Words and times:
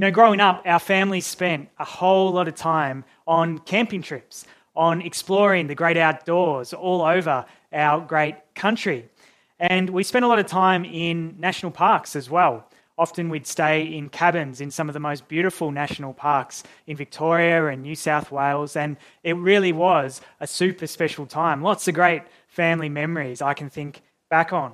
You 0.00 0.06
know, 0.06 0.12
growing 0.12 0.40
up, 0.40 0.62
our 0.64 0.78
family 0.78 1.20
spent 1.20 1.68
a 1.78 1.84
whole 1.84 2.32
lot 2.32 2.48
of 2.48 2.54
time 2.54 3.04
on 3.26 3.58
camping 3.58 4.00
trips, 4.00 4.46
on 4.74 5.02
exploring 5.02 5.66
the 5.66 5.74
great 5.74 5.98
outdoors 5.98 6.72
all 6.72 7.02
over 7.02 7.44
our 7.70 8.00
great 8.00 8.36
country. 8.54 9.10
And 9.58 9.90
we 9.90 10.02
spent 10.02 10.24
a 10.24 10.28
lot 10.28 10.38
of 10.38 10.46
time 10.46 10.86
in 10.86 11.38
national 11.38 11.72
parks 11.72 12.16
as 12.16 12.30
well. 12.30 12.66
Often 12.96 13.28
we'd 13.28 13.46
stay 13.46 13.82
in 13.82 14.08
cabins 14.08 14.62
in 14.62 14.70
some 14.70 14.88
of 14.88 14.94
the 14.94 15.00
most 15.00 15.28
beautiful 15.28 15.70
national 15.70 16.14
parks 16.14 16.62
in 16.86 16.96
Victoria 16.96 17.66
and 17.66 17.82
New 17.82 17.94
South 17.94 18.32
Wales. 18.32 18.76
And 18.76 18.96
it 19.22 19.36
really 19.36 19.74
was 19.74 20.22
a 20.40 20.46
super 20.46 20.86
special 20.86 21.26
time. 21.26 21.60
Lots 21.60 21.88
of 21.88 21.94
great 21.94 22.22
family 22.48 22.88
memories 22.88 23.42
I 23.42 23.52
can 23.52 23.68
think 23.68 24.00
back 24.30 24.50
on. 24.50 24.72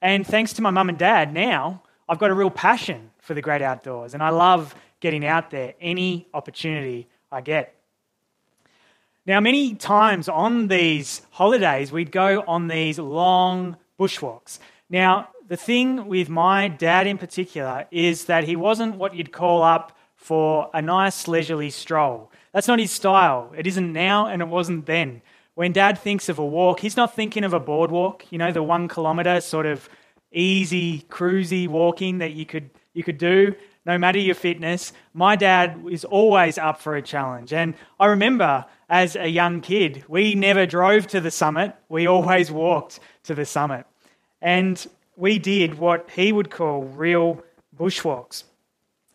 And 0.00 0.26
thanks 0.26 0.54
to 0.54 0.62
my 0.62 0.70
mum 0.70 0.88
and 0.88 0.96
dad, 0.96 1.34
now 1.34 1.82
I've 2.08 2.18
got 2.18 2.30
a 2.30 2.34
real 2.34 2.48
passion 2.48 3.10
for 3.24 3.34
the 3.34 3.42
great 3.42 3.62
outdoors, 3.62 4.14
and 4.14 4.22
I 4.22 4.28
love 4.28 4.74
getting 5.00 5.24
out 5.24 5.50
there 5.50 5.74
any 5.80 6.28
opportunity 6.34 7.08
I 7.32 7.40
get. 7.40 7.74
Now, 9.26 9.40
many 9.40 9.74
times 9.74 10.28
on 10.28 10.68
these 10.68 11.22
holidays, 11.30 11.90
we'd 11.90 12.12
go 12.12 12.44
on 12.46 12.68
these 12.68 12.98
long 12.98 13.76
bushwalks. 13.98 14.58
Now, 14.90 15.30
the 15.48 15.56
thing 15.56 16.06
with 16.06 16.28
my 16.28 16.68
dad 16.68 17.06
in 17.06 17.16
particular 17.16 17.86
is 17.90 18.26
that 18.26 18.44
he 18.44 18.56
wasn't 18.56 18.96
what 18.96 19.14
you'd 19.14 19.32
call 19.32 19.62
up 19.62 19.96
for 20.16 20.70
a 20.74 20.82
nice 20.82 21.26
leisurely 21.26 21.70
stroll. 21.70 22.30
That's 22.52 22.68
not 22.68 22.78
his 22.78 22.90
style. 22.90 23.52
It 23.56 23.66
isn't 23.66 23.92
now, 23.92 24.26
and 24.26 24.42
it 24.42 24.48
wasn't 24.48 24.84
then. 24.84 25.22
When 25.54 25.72
dad 25.72 25.98
thinks 25.98 26.28
of 26.28 26.38
a 26.38 26.44
walk, 26.44 26.80
he's 26.80 26.96
not 26.96 27.14
thinking 27.14 27.44
of 27.44 27.54
a 27.54 27.60
boardwalk, 27.60 28.26
you 28.30 28.36
know, 28.36 28.52
the 28.52 28.62
one 28.62 28.88
kilometre 28.88 29.40
sort 29.40 29.64
of 29.64 29.88
easy, 30.32 31.06
cruisy 31.08 31.68
walking 31.68 32.18
that 32.18 32.32
you 32.32 32.44
could 32.44 32.68
you 32.94 33.02
could 33.02 33.18
do 33.18 33.54
no 33.86 33.98
matter 33.98 34.18
your 34.18 34.34
fitness. 34.34 34.92
My 35.12 35.36
dad 35.36 35.84
is 35.90 36.04
always 36.04 36.56
up 36.56 36.80
for 36.80 36.96
a 36.96 37.02
challenge. 37.02 37.52
And 37.52 37.74
I 38.00 38.06
remember 38.06 38.64
as 38.88 39.16
a 39.16 39.28
young 39.28 39.60
kid, 39.60 40.04
we 40.08 40.34
never 40.34 40.64
drove 40.66 41.06
to 41.08 41.20
the 41.20 41.30
summit, 41.30 41.74
we 41.88 42.06
always 42.06 42.50
walked 42.50 43.00
to 43.24 43.34
the 43.34 43.44
summit. 43.44 43.86
And 44.40 44.84
we 45.16 45.38
did 45.38 45.78
what 45.78 46.08
he 46.10 46.32
would 46.32 46.50
call 46.50 46.84
real 46.84 47.42
bushwalks. 47.76 48.44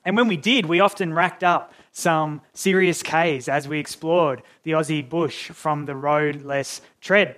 And 0.06 0.16
when 0.16 0.28
we 0.28 0.38
did, 0.38 0.66
we 0.66 0.80
often 0.80 1.14
racked 1.14 1.44
up 1.44 1.74
some 1.92 2.42
serious 2.54 3.04
Ks 3.04 3.48
as 3.48 3.68
we 3.68 3.80
explored 3.80 4.44
the 4.64 4.72
Aussie 4.72 5.08
bush 5.08 5.50
from 5.50 5.86
the 5.86 5.96
road 5.96 6.44
less 6.44 6.82
tread. 7.02 7.36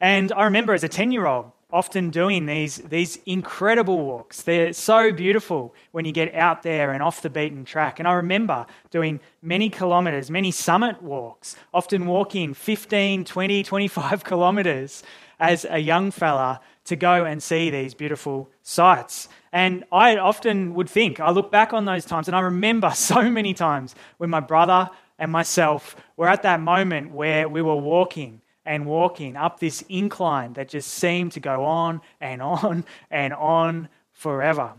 And 0.00 0.32
I 0.32 0.44
remember 0.44 0.72
as 0.72 0.84
a 0.84 0.88
10 0.88 1.12
year 1.12 1.26
old, 1.26 1.52
often 1.72 2.10
doing 2.10 2.46
these, 2.46 2.76
these 2.78 3.18
incredible 3.26 3.98
walks. 3.98 4.42
They're 4.42 4.72
so 4.72 5.12
beautiful 5.12 5.74
when 5.92 6.04
you 6.04 6.12
get 6.12 6.34
out 6.34 6.62
there 6.62 6.92
and 6.92 7.02
off 7.02 7.22
the 7.22 7.30
beaten 7.30 7.64
track. 7.64 7.98
And 7.98 8.08
I 8.08 8.12
remember 8.12 8.66
doing 8.90 9.20
many 9.42 9.70
kilometres, 9.70 10.30
many 10.30 10.50
summit 10.50 11.02
walks, 11.02 11.56
often 11.72 12.06
walking 12.06 12.54
15, 12.54 13.24
20, 13.24 13.62
25 13.62 14.24
kilometres 14.24 15.02
as 15.38 15.66
a 15.68 15.78
young 15.78 16.10
fella 16.10 16.60
to 16.84 16.96
go 16.96 17.24
and 17.24 17.42
see 17.42 17.70
these 17.70 17.94
beautiful 17.94 18.50
sights. 18.62 19.28
And 19.52 19.84
I 19.90 20.16
often 20.16 20.74
would 20.74 20.88
think, 20.88 21.20
I 21.20 21.30
look 21.30 21.50
back 21.50 21.72
on 21.72 21.84
those 21.84 22.04
times 22.04 22.28
and 22.28 22.36
I 22.36 22.40
remember 22.40 22.90
so 22.94 23.30
many 23.30 23.54
times 23.54 23.94
when 24.18 24.30
my 24.30 24.40
brother 24.40 24.90
and 25.18 25.30
myself 25.30 25.96
were 26.16 26.28
at 26.28 26.42
that 26.42 26.60
moment 26.60 27.12
where 27.12 27.48
we 27.48 27.62
were 27.62 27.76
walking 27.76 28.40
and 28.70 28.86
walking 28.86 29.34
up 29.34 29.58
this 29.58 29.82
incline 29.88 30.52
that 30.52 30.68
just 30.68 30.88
seemed 30.88 31.32
to 31.32 31.40
go 31.40 31.64
on 31.64 32.00
and 32.20 32.40
on 32.40 32.84
and 33.10 33.34
on 33.34 33.88
forever. 34.12 34.74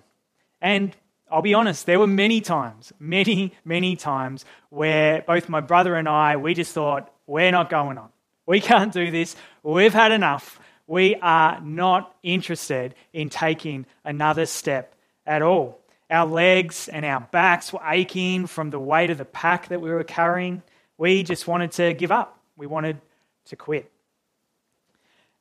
And 0.62 0.96
I'll 1.30 1.42
be 1.42 1.54
honest, 1.54 1.86
there 1.88 2.00
were 2.00 2.08
many 2.08 2.40
times, 2.40 2.94
many, 3.02 3.54
many 3.66 3.98
times 3.98 4.46
where 4.70 5.24
both 5.28 5.50
my 5.50 5.60
brother 5.60 5.96
and 5.96 6.08
I, 6.08 6.38
we 6.38 6.54
just 6.54 6.74
thought, 6.74 7.14
we're 7.28 7.52
not 7.52 7.70
going 7.70 7.98
on. 7.98 8.08
We 8.46 8.62
can't 8.62 8.94
do 8.94 9.12
this. 9.12 9.36
We've 9.62 9.94
had 9.94 10.14
enough. 10.14 10.58
We 10.88 11.18
are 11.18 11.60
not 11.60 12.16
interested 12.24 12.96
in 13.12 13.30
taking 13.30 13.86
another 14.06 14.46
step 14.46 14.96
at 15.26 15.42
all. 15.42 15.82
Our 16.10 16.28
legs 16.28 16.88
and 16.88 17.04
our 17.04 17.20
backs 17.20 17.74
were 17.74 17.82
aching 17.86 18.48
from 18.48 18.70
the 18.70 18.80
weight 18.80 19.10
of 19.10 19.18
the 19.18 19.26
pack 19.26 19.68
that 19.68 19.82
we 19.82 19.90
were 19.90 20.06
carrying. 20.06 20.64
We 20.98 21.24
just 21.24 21.46
wanted 21.46 21.74
to 21.74 21.94
give 21.94 22.14
up. 22.14 22.40
We 22.56 22.68
wanted 22.68 23.02
to 23.52 23.56
quit. 23.56 23.92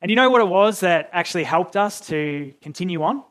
And 0.03 0.11
you 0.11 0.17
know 0.17 0.31
what 0.31 0.41
it 0.41 0.49
was 0.49 0.81
that 0.81 1.09
actually 1.13 1.45
helped 1.45 1.77
us 1.77 2.01
to 2.09 2.53
continue 2.61 3.03
on? 3.03 3.23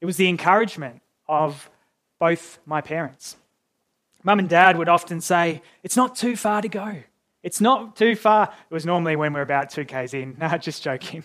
It 0.00 0.06
was 0.06 0.16
the 0.16 0.28
encouragement 0.28 1.00
of 1.28 1.70
both 2.18 2.58
my 2.66 2.80
parents. 2.80 3.36
Mum 4.22 4.38
and 4.38 4.48
dad 4.48 4.76
would 4.78 4.88
often 4.88 5.20
say, 5.20 5.62
It's 5.82 5.96
not 5.96 6.16
too 6.16 6.36
far 6.36 6.62
to 6.62 6.68
go. 6.68 7.02
It's 7.42 7.60
not 7.60 7.96
too 7.96 8.16
far. 8.16 8.52
It 8.70 8.74
was 8.74 8.86
normally 8.86 9.16
when 9.16 9.32
we 9.34 9.40
are 9.40 9.42
about 9.42 9.70
2Ks 9.70 10.14
in. 10.14 10.36
No, 10.40 10.56
just 10.58 10.82
joking. 10.82 11.24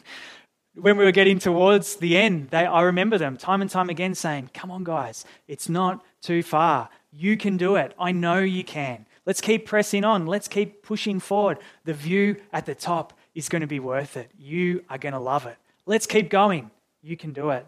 When 0.75 0.97
we 0.97 1.05
were 1.05 1.11
getting 1.11 1.39
towards 1.39 1.95
the 1.95 2.17
end, 2.17 2.49
they, 2.49 2.65
I 2.65 2.83
remember 2.83 3.17
them 3.17 3.37
time 3.37 3.61
and 3.61 3.71
time 3.71 3.89
again 3.89 4.13
saying, 4.13 4.51
Come 4.53 4.69
on, 4.69 4.83
guys, 4.83 5.25
it's 5.47 5.67
not 5.67 6.03
too 6.21 6.43
far. 6.43 6.89
You 7.11 7.37
can 7.37 7.57
do 7.57 7.75
it. 7.75 7.93
I 7.97 8.11
know 8.11 8.39
you 8.39 8.63
can. 8.63 9.05
Let's 9.25 9.41
keep 9.41 9.65
pressing 9.65 10.03
on. 10.03 10.25
Let's 10.25 10.47
keep 10.47 10.83
pushing 10.83 11.19
forward. 11.19 11.59
The 11.85 11.93
view 11.93 12.37
at 12.51 12.65
the 12.65 12.75
top 12.75 13.13
is 13.35 13.49
going 13.49 13.61
to 13.61 13.67
be 13.67 13.79
worth 13.79 14.17
it. 14.17 14.31
You 14.37 14.83
are 14.89 14.97
going 14.97 15.13
to 15.13 15.19
love 15.19 15.45
it. 15.45 15.57
Let's 15.85 16.05
keep 16.05 16.29
going. 16.29 16.71
You 17.01 17.17
can 17.17 17.33
do 17.33 17.51
it. 17.51 17.65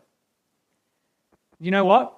You 1.59 1.71
know 1.71 1.85
what? 1.85 2.17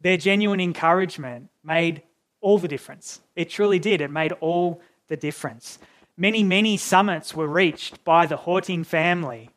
Their 0.00 0.16
genuine 0.16 0.60
encouragement 0.60 1.50
made 1.62 2.02
all 2.40 2.58
the 2.58 2.68
difference. 2.68 3.20
It 3.36 3.50
truly 3.50 3.78
did. 3.78 4.00
It 4.00 4.10
made 4.10 4.32
all 4.40 4.80
the 5.08 5.16
difference. 5.16 5.78
Many, 6.16 6.42
many 6.42 6.76
summits 6.76 7.34
were 7.34 7.46
reached 7.46 8.02
by 8.04 8.26
the 8.26 8.36
Horting 8.36 8.84
family 8.84 9.50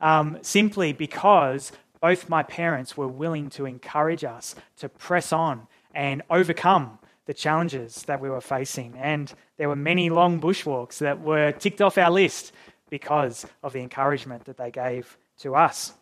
um, 0.00 0.38
simply 0.42 0.92
because 0.92 1.72
both 2.00 2.28
my 2.28 2.42
parents 2.42 2.96
were 2.96 3.08
willing 3.08 3.48
to 3.50 3.66
encourage 3.66 4.24
us 4.24 4.54
to 4.76 4.88
press 4.88 5.32
on 5.32 5.68
and 5.94 6.22
overcome 6.28 6.98
the 7.32 7.38
challenges 7.38 8.02
that 8.02 8.20
we 8.20 8.28
were 8.28 8.42
facing. 8.42 8.94
And 8.98 9.32
there 9.56 9.66
were 9.66 9.82
many 9.92 10.10
long 10.10 10.38
bushwalks 10.38 10.98
that 10.98 11.22
were 11.22 11.50
ticked 11.52 11.80
off 11.80 11.96
our 11.96 12.10
list 12.10 12.52
because 12.90 13.46
of 13.62 13.72
the 13.72 13.80
encouragement 13.80 14.44
that 14.44 14.58
they 14.58 14.70
gave 14.70 15.16
to 15.38 15.54
us. 15.54 15.94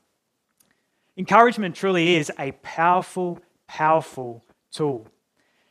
Encouragement 1.16 1.76
truly 1.76 2.16
is 2.16 2.32
a 2.36 2.50
powerful, 2.62 3.38
powerful 3.68 4.42
tool. 4.72 5.06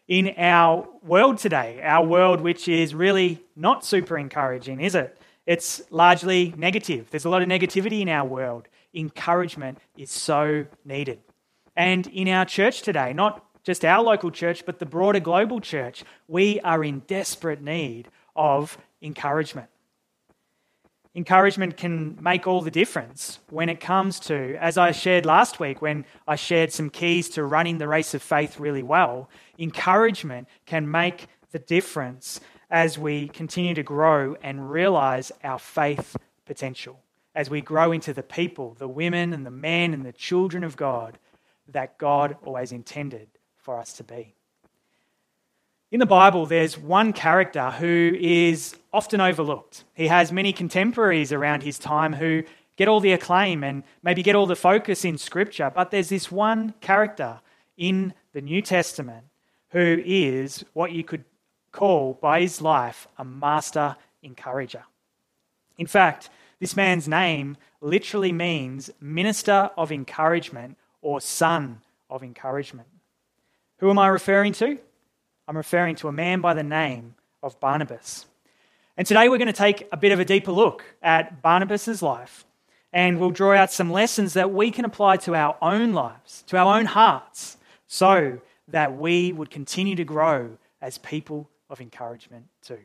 In 0.07 0.33
our 0.37 0.87
world 1.03 1.39
today, 1.39 1.81
our 1.83 2.05
world 2.05 2.39
which 2.39 2.69
is 2.69 2.95
really 2.95 3.43
not 3.57 3.83
super 3.83 4.17
encouraging, 4.17 4.79
is 4.79 4.95
it? 4.95 5.17
It's 5.45 5.81
largely 5.89 6.53
negative. 6.55 7.09
There's 7.11 7.25
a 7.25 7.29
lot 7.29 7.41
of 7.41 7.49
negativity 7.49 7.99
in 7.99 8.07
our 8.07 8.25
world. 8.25 8.69
Encouragement 8.93 9.77
is 9.97 10.09
so 10.09 10.67
needed. 10.85 11.19
And 11.75 12.07
in 12.07 12.29
our 12.29 12.45
church 12.45 12.81
today, 12.81 13.11
not 13.11 13.43
just 13.63 13.85
our 13.85 14.03
local 14.03 14.31
church, 14.31 14.65
but 14.65 14.79
the 14.79 14.85
broader 14.85 15.19
global 15.19 15.59
church, 15.59 16.03
we 16.27 16.59
are 16.61 16.83
in 16.83 16.99
desperate 17.07 17.61
need 17.61 18.07
of 18.35 18.77
encouragement. 19.01 19.69
encouragement 21.15 21.75
can 21.75 22.17
make 22.21 22.47
all 22.47 22.61
the 22.61 22.71
difference 22.71 23.39
when 23.49 23.67
it 23.67 23.79
comes 23.79 24.19
to, 24.19 24.55
as 24.57 24.77
I 24.77 24.91
shared 24.91 25.25
last 25.25 25.59
week 25.59 25.81
when 25.81 26.05
I 26.27 26.35
shared 26.35 26.71
some 26.71 26.89
keys 26.89 27.29
to 27.29 27.43
running 27.43 27.77
the 27.77 27.87
race 27.87 28.13
of 28.13 28.21
faith 28.21 28.59
really 28.59 28.83
well, 28.83 29.29
encouragement 29.57 30.47
can 30.65 30.89
make 30.89 31.27
the 31.51 31.59
difference 31.59 32.39
as 32.69 32.97
we 32.97 33.27
continue 33.29 33.73
to 33.73 33.83
grow 33.83 34.35
and 34.43 34.71
realize 34.71 35.31
our 35.43 35.59
faith 35.59 36.15
potential, 36.45 36.99
as 37.33 37.49
we 37.49 37.61
grow 37.61 37.91
into 37.91 38.13
the 38.13 38.23
people, 38.23 38.75
the 38.77 38.87
women 38.87 39.33
and 39.33 39.45
the 39.45 39.51
men 39.51 39.93
and 39.93 40.05
the 40.05 40.13
children 40.13 40.63
of 40.63 40.77
God 40.77 41.17
that 41.67 41.97
God 41.97 42.37
always 42.45 42.71
intended 42.71 43.27
for 43.69 43.77
us 43.77 43.93
to 43.93 44.03
be. 44.03 44.33
In 45.91 45.99
the 45.99 46.07
Bible, 46.07 46.47
there's 46.47 46.75
one 46.75 47.13
character 47.13 47.69
who 47.69 48.17
is 48.19 48.75
often 48.91 49.21
overlooked. 49.21 49.83
He 49.93 50.07
has 50.07 50.31
many 50.31 50.53
contemporaries 50.53 51.31
around 51.31 51.61
his 51.61 51.77
time 51.77 52.13
who 52.13 52.41
get 52.77 52.87
all 52.87 52.99
the 52.99 53.11
acclaim 53.11 53.63
and 53.63 53.83
maybe 54.01 54.23
get 54.23 54.35
all 54.35 54.47
the 54.47 54.55
focus 54.55 55.05
in 55.05 55.19
Scripture, 55.19 55.71
but 55.71 55.91
there's 55.91 56.09
this 56.09 56.31
one 56.31 56.73
character 56.81 57.41
in 57.77 58.15
the 58.33 58.41
New 58.41 58.63
Testament 58.63 59.25
who 59.69 60.01
is 60.03 60.65
what 60.73 60.91
you 60.91 61.03
could 61.03 61.23
call 61.71 62.17
by 62.19 62.41
his 62.41 62.63
life 62.63 63.07
a 63.19 63.23
master 63.23 63.95
encourager. 64.23 64.83
In 65.77 65.85
fact, 65.85 66.31
this 66.59 66.75
man's 66.75 67.07
name 67.07 67.55
literally 67.81 68.31
means 68.31 68.89
minister 68.99 69.69
of 69.77 69.91
encouragement 69.91 70.75
or 71.03 71.21
son 71.21 71.81
of 72.09 72.23
encouragement. 72.23 72.87
Who 73.79 73.89
am 73.89 73.97
I 73.97 74.07
referring 74.07 74.51
to? 74.53 74.77
I'm 75.47 75.55
referring 75.55 75.95
to 75.97 76.09
a 76.09 76.11
man 76.11 76.41
by 76.41 76.53
the 76.53 76.63
name 76.63 77.15
of 77.41 77.57
Barnabas. 77.61 78.25
And 78.97 79.07
today 79.07 79.29
we're 79.29 79.37
going 79.37 79.47
to 79.47 79.53
take 79.53 79.87
a 79.93 79.97
bit 79.97 80.11
of 80.11 80.19
a 80.19 80.25
deeper 80.25 80.51
look 80.51 80.83
at 81.01 81.41
Barnabas' 81.41 82.01
life 82.01 82.45
and 82.91 83.19
we'll 83.19 83.31
draw 83.31 83.55
out 83.55 83.71
some 83.71 83.89
lessons 83.89 84.33
that 84.33 84.51
we 84.51 84.69
can 84.69 84.83
apply 84.83 85.15
to 85.17 85.33
our 85.33 85.55
own 85.61 85.93
lives, 85.93 86.43
to 86.47 86.57
our 86.57 86.77
own 86.77 86.87
hearts, 86.87 87.55
so 87.87 88.41
that 88.67 88.97
we 88.97 89.31
would 89.31 89.49
continue 89.49 89.95
to 89.95 90.03
grow 90.03 90.57
as 90.81 90.97
people 90.97 91.49
of 91.69 91.79
encouragement 91.79 92.47
too. 92.61 92.79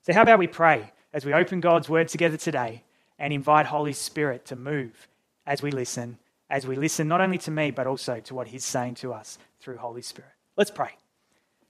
So, 0.00 0.14
how 0.14 0.22
about 0.22 0.38
we 0.38 0.46
pray 0.46 0.92
as 1.12 1.26
we 1.26 1.34
open 1.34 1.60
God's 1.60 1.90
word 1.90 2.08
together 2.08 2.38
today 2.38 2.84
and 3.18 3.34
invite 3.34 3.66
Holy 3.66 3.92
Spirit 3.92 4.46
to 4.46 4.56
move 4.56 5.08
as 5.46 5.60
we 5.60 5.70
listen, 5.70 6.18
as 6.48 6.66
we 6.66 6.76
listen 6.76 7.08
not 7.08 7.20
only 7.20 7.38
to 7.38 7.50
me, 7.50 7.70
but 7.70 7.86
also 7.86 8.20
to 8.20 8.34
what 8.34 8.48
He's 8.48 8.64
saying 8.64 8.94
to 8.96 9.12
us 9.12 9.38
through 9.60 9.76
Holy 9.76 10.02
Spirit. 10.02 10.30
Let's 10.56 10.70
pray. 10.70 10.90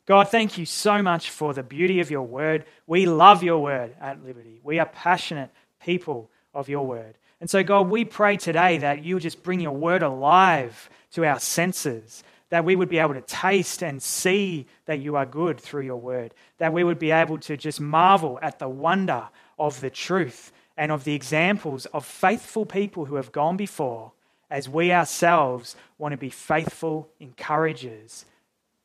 God, 0.07 0.29
thank 0.29 0.57
you 0.57 0.67
so 0.67 1.03
much 1.03 1.31
for 1.31 1.53
the 1.53 1.65
beauty 1.65 2.01
of 2.01 2.11
your 2.11 2.23
word. 2.23 2.65
We 2.87 3.07
love 3.07 3.43
your 3.43 3.59
word 3.59 3.97
at 4.01 4.25
Liberty. 4.25 4.61
We 4.63 4.79
are 4.79 4.87
passionate 4.87 5.51
people 5.81 6.31
of 6.55 6.69
your 6.69 6.87
word. 6.87 7.19
And 7.41 7.51
so, 7.51 7.63
God, 7.63 7.91
we 7.91 8.05
pray 8.05 8.37
today 8.37 8.79
that 8.79 9.05
you 9.05 9.19
just 9.19 9.43
bring 9.43 9.61
your 9.61 9.73
word 9.73 10.03
alive 10.03 10.89
to 11.13 11.25
our 11.25 11.41
senses, 11.41 12.23
that 12.51 12.65
we 12.65 12.77
would 12.77 12.89
be 12.89 12.99
able 12.99 13.15
to 13.15 13.21
taste 13.23 13.83
and 13.83 14.01
see 14.01 14.67
that 14.87 15.01
you 15.01 15.17
are 15.17 15.27
good 15.27 15.61
through 15.61 15.83
your 15.83 16.01
word, 16.01 16.33
that 16.59 16.73
we 16.73 16.85
would 16.85 16.99
be 16.99 17.11
able 17.11 17.39
to 17.39 17.57
just 17.57 17.81
marvel 17.81 18.39
at 18.41 18.59
the 18.59 18.69
wonder 18.69 19.29
of 19.59 19.81
the 19.81 19.91
truth 19.91 20.53
and 20.77 20.93
of 20.93 21.05
the 21.05 21.15
examples 21.15 21.87
of 21.87 22.05
faithful 22.05 22.65
people 22.65 23.07
who 23.07 23.17
have 23.17 23.33
gone 23.33 23.57
before, 23.57 24.13
as 24.51 24.69
we 24.69 24.93
ourselves 24.93 25.77
want 25.99 26.13
to 26.13 26.19
be 26.19 26.31
faithful 26.31 27.09
encouragers 27.21 28.25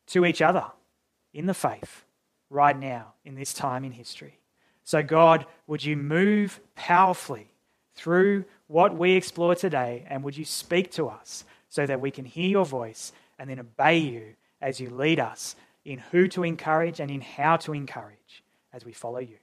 to 0.06 0.24
each 0.24 0.42
other 0.42 0.64
in 1.32 1.46
the 1.46 1.54
faith 1.54 2.04
right 2.50 2.78
now 2.78 3.14
in 3.24 3.34
this 3.34 3.54
time 3.54 3.84
in 3.84 3.92
history. 3.92 4.38
So, 4.84 5.02
God, 5.02 5.46
would 5.66 5.84
you 5.84 5.96
move 5.96 6.60
powerfully 6.74 7.48
through 7.94 8.44
what 8.66 8.96
we 8.96 9.12
explore 9.12 9.54
today 9.54 10.04
and 10.08 10.22
would 10.24 10.36
you 10.36 10.44
speak 10.44 10.90
to 10.92 11.08
us 11.08 11.44
so 11.68 11.86
that 11.86 12.00
we 12.00 12.10
can 12.10 12.24
hear 12.24 12.48
your 12.48 12.66
voice 12.66 13.12
and 13.38 13.48
then 13.48 13.60
obey 13.60 13.98
you 13.98 14.34
as 14.60 14.80
you 14.80 14.90
lead 14.90 15.20
us 15.20 15.56
in 15.84 15.98
who 15.98 16.28
to 16.28 16.42
encourage 16.42 17.00
and 17.00 17.10
in 17.10 17.20
how 17.20 17.56
to 17.56 17.72
encourage 17.72 18.42
as 18.72 18.84
we 18.84 18.92
follow 18.92 19.18
you. 19.18 19.36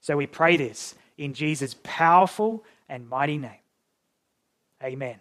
So 0.00 0.16
we 0.16 0.26
pray 0.26 0.56
this 0.56 0.94
in 1.18 1.34
Jesus' 1.34 1.76
powerful 1.82 2.64
and 2.88 3.08
mighty 3.08 3.38
name. 3.38 3.52
Amen. 4.82 5.16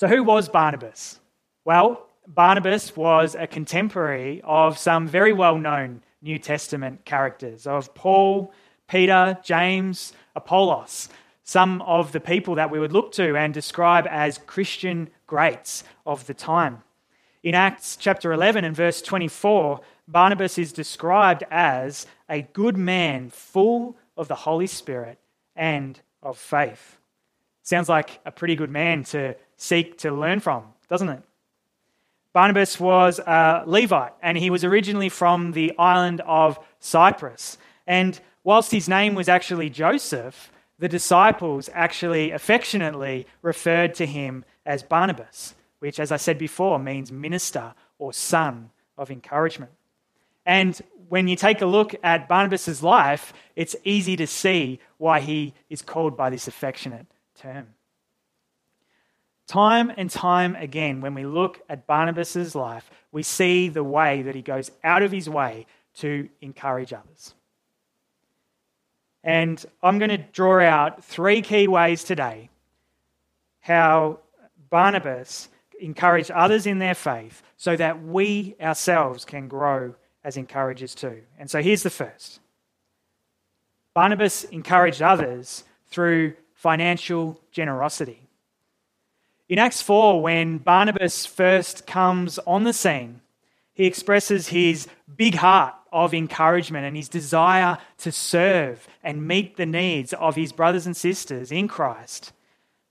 So, 0.00 0.08
who 0.08 0.24
was 0.24 0.48
Barnabas? 0.48 1.20
Well, 1.66 2.08
Barnabas 2.26 2.96
was 2.96 3.36
a 3.38 3.46
contemporary 3.46 4.40
of 4.44 4.78
some 4.78 5.06
very 5.06 5.34
well 5.34 5.58
known 5.58 6.00
New 6.22 6.38
Testament 6.38 7.04
characters 7.04 7.66
of 7.66 7.94
Paul, 7.94 8.50
Peter, 8.88 9.36
James, 9.44 10.14
Apollos, 10.34 11.10
some 11.42 11.82
of 11.82 12.12
the 12.12 12.20
people 12.20 12.54
that 12.54 12.70
we 12.70 12.80
would 12.80 12.94
look 12.94 13.12
to 13.12 13.36
and 13.36 13.52
describe 13.52 14.06
as 14.08 14.38
Christian 14.38 15.10
greats 15.26 15.84
of 16.06 16.26
the 16.26 16.32
time. 16.32 16.82
In 17.42 17.54
Acts 17.54 17.96
chapter 17.96 18.32
11 18.32 18.64
and 18.64 18.74
verse 18.74 19.02
24, 19.02 19.82
Barnabas 20.08 20.56
is 20.56 20.72
described 20.72 21.44
as 21.50 22.06
a 22.26 22.40
good 22.40 22.78
man 22.78 23.28
full 23.28 23.98
of 24.16 24.28
the 24.28 24.34
Holy 24.34 24.66
Spirit 24.66 25.18
and 25.54 26.00
of 26.22 26.38
faith. 26.38 26.96
Sounds 27.62 27.90
like 27.90 28.18
a 28.24 28.32
pretty 28.32 28.56
good 28.56 28.70
man 28.70 29.04
to 29.04 29.36
seek 29.60 29.98
to 29.98 30.10
learn 30.10 30.40
from, 30.40 30.64
doesn't 30.88 31.10
it? 31.10 31.22
Barnabas 32.32 32.80
was 32.80 33.18
a 33.18 33.62
Levite, 33.66 34.14
and 34.22 34.38
he 34.38 34.48
was 34.48 34.64
originally 34.64 35.10
from 35.10 35.52
the 35.52 35.76
island 35.78 36.22
of 36.22 36.58
Cyprus. 36.78 37.58
And 37.86 38.18
whilst 38.42 38.70
his 38.70 38.88
name 38.88 39.14
was 39.14 39.28
actually 39.28 39.68
Joseph, 39.68 40.50
the 40.78 40.88
disciples 40.88 41.68
actually 41.74 42.30
affectionately 42.30 43.26
referred 43.42 43.94
to 43.96 44.06
him 44.06 44.44
as 44.64 44.82
Barnabas, 44.82 45.54
which, 45.80 46.00
as 46.00 46.10
I 46.10 46.16
said 46.16 46.38
before, 46.38 46.78
means 46.78 47.12
minister 47.12 47.74
or 47.98 48.14
son 48.14 48.70
of 48.96 49.10
encouragement. 49.10 49.72
And 50.46 50.80
when 51.10 51.28
you 51.28 51.36
take 51.36 51.60
a 51.60 51.66
look 51.66 51.94
at 52.02 52.28
Barnabas' 52.28 52.82
life, 52.82 53.34
it's 53.56 53.76
easy 53.84 54.16
to 54.16 54.26
see 54.26 54.80
why 54.96 55.20
he 55.20 55.52
is 55.68 55.82
called 55.82 56.16
by 56.16 56.30
this 56.30 56.48
affectionate 56.48 57.06
term. 57.34 57.74
Time 59.50 59.92
and 59.96 60.08
time 60.08 60.54
again, 60.54 61.00
when 61.00 61.12
we 61.12 61.26
look 61.26 61.60
at 61.68 61.84
Barnabas' 61.84 62.54
life, 62.54 62.88
we 63.10 63.24
see 63.24 63.68
the 63.68 63.82
way 63.82 64.22
that 64.22 64.36
he 64.36 64.42
goes 64.42 64.70
out 64.84 65.02
of 65.02 65.10
his 65.10 65.28
way 65.28 65.66
to 65.96 66.28
encourage 66.40 66.92
others. 66.92 67.34
And 69.24 69.60
I'm 69.82 69.98
going 69.98 70.10
to 70.10 70.18
draw 70.18 70.60
out 70.60 71.02
three 71.02 71.42
key 71.42 71.66
ways 71.66 72.04
today 72.04 72.48
how 73.58 74.20
Barnabas 74.70 75.48
encouraged 75.80 76.30
others 76.30 76.64
in 76.64 76.78
their 76.78 76.94
faith 76.94 77.42
so 77.56 77.74
that 77.74 78.04
we 78.04 78.54
ourselves 78.60 79.24
can 79.24 79.48
grow 79.48 79.96
as 80.22 80.36
encouragers 80.36 80.94
too. 80.94 81.22
And 81.40 81.50
so 81.50 81.60
here's 81.60 81.82
the 81.82 81.90
first 81.90 82.38
Barnabas 83.94 84.44
encouraged 84.44 85.02
others 85.02 85.64
through 85.88 86.34
financial 86.54 87.40
generosity. 87.50 88.29
In 89.50 89.58
Acts 89.58 89.82
4, 89.82 90.22
when 90.22 90.58
Barnabas 90.58 91.26
first 91.26 91.84
comes 91.84 92.38
on 92.46 92.62
the 92.62 92.72
scene, 92.72 93.20
he 93.74 93.84
expresses 93.84 94.46
his 94.46 94.86
big 95.16 95.34
heart 95.34 95.74
of 95.92 96.14
encouragement 96.14 96.86
and 96.86 96.96
his 96.96 97.08
desire 97.08 97.78
to 97.98 98.12
serve 98.12 98.86
and 99.02 99.26
meet 99.26 99.56
the 99.56 99.66
needs 99.66 100.12
of 100.12 100.36
his 100.36 100.52
brothers 100.52 100.86
and 100.86 100.96
sisters 100.96 101.50
in 101.50 101.66
Christ 101.66 102.32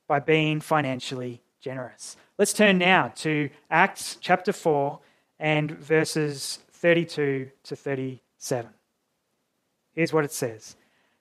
by 0.06 0.20
being 0.20 0.60
financially 0.60 1.42
generous. 1.62 2.18
Let's 2.38 2.52
turn 2.52 2.78
now 2.78 3.14
to 3.20 3.50
Acts 3.72 4.18
chapter 4.20 4.52
4 4.52 5.00
and 5.40 5.72
verses 5.72 6.60
32 6.74 7.52
to 7.64 7.76
37. 7.78 8.70
Here's 9.96 10.12
what 10.12 10.26
it 10.26 10.34
says 10.34 10.76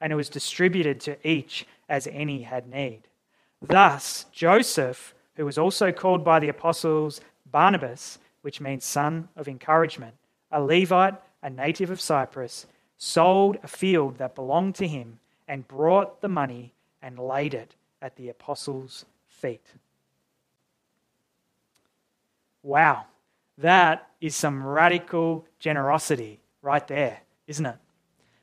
and 0.00 0.12
it 0.12 0.16
was 0.16 0.28
distributed 0.28 1.00
to 1.00 1.28
each 1.28 1.66
as 1.88 2.06
any 2.06 2.42
had 2.42 2.68
need. 2.68 3.02
Thus, 3.60 4.26
Joseph, 4.32 5.14
who 5.36 5.44
was 5.44 5.58
also 5.58 5.92
called 5.92 6.24
by 6.24 6.40
the 6.40 6.48
apostles 6.48 7.20
Barnabas, 7.50 8.18
which 8.42 8.60
means 8.60 8.84
son 8.84 9.28
of 9.36 9.48
encouragement, 9.48 10.14
a 10.50 10.62
Levite, 10.62 11.16
a 11.42 11.50
native 11.50 11.90
of 11.90 12.00
Cyprus, 12.00 12.66
sold 12.96 13.58
a 13.62 13.68
field 13.68 14.18
that 14.18 14.34
belonged 14.34 14.74
to 14.76 14.86
him 14.86 15.18
and 15.48 15.66
brought 15.66 16.20
the 16.20 16.28
money 16.28 16.72
and 17.02 17.18
laid 17.18 17.54
it 17.54 17.74
at 18.00 18.16
the 18.16 18.28
apostles' 18.28 19.04
feet. 19.26 19.66
Wow, 22.62 23.06
that 23.58 24.08
is 24.20 24.36
some 24.36 24.62
radical 24.62 25.46
generosity 25.58 26.40
right 26.62 26.86
there, 26.86 27.20
isn't 27.46 27.66
it? 27.66 27.76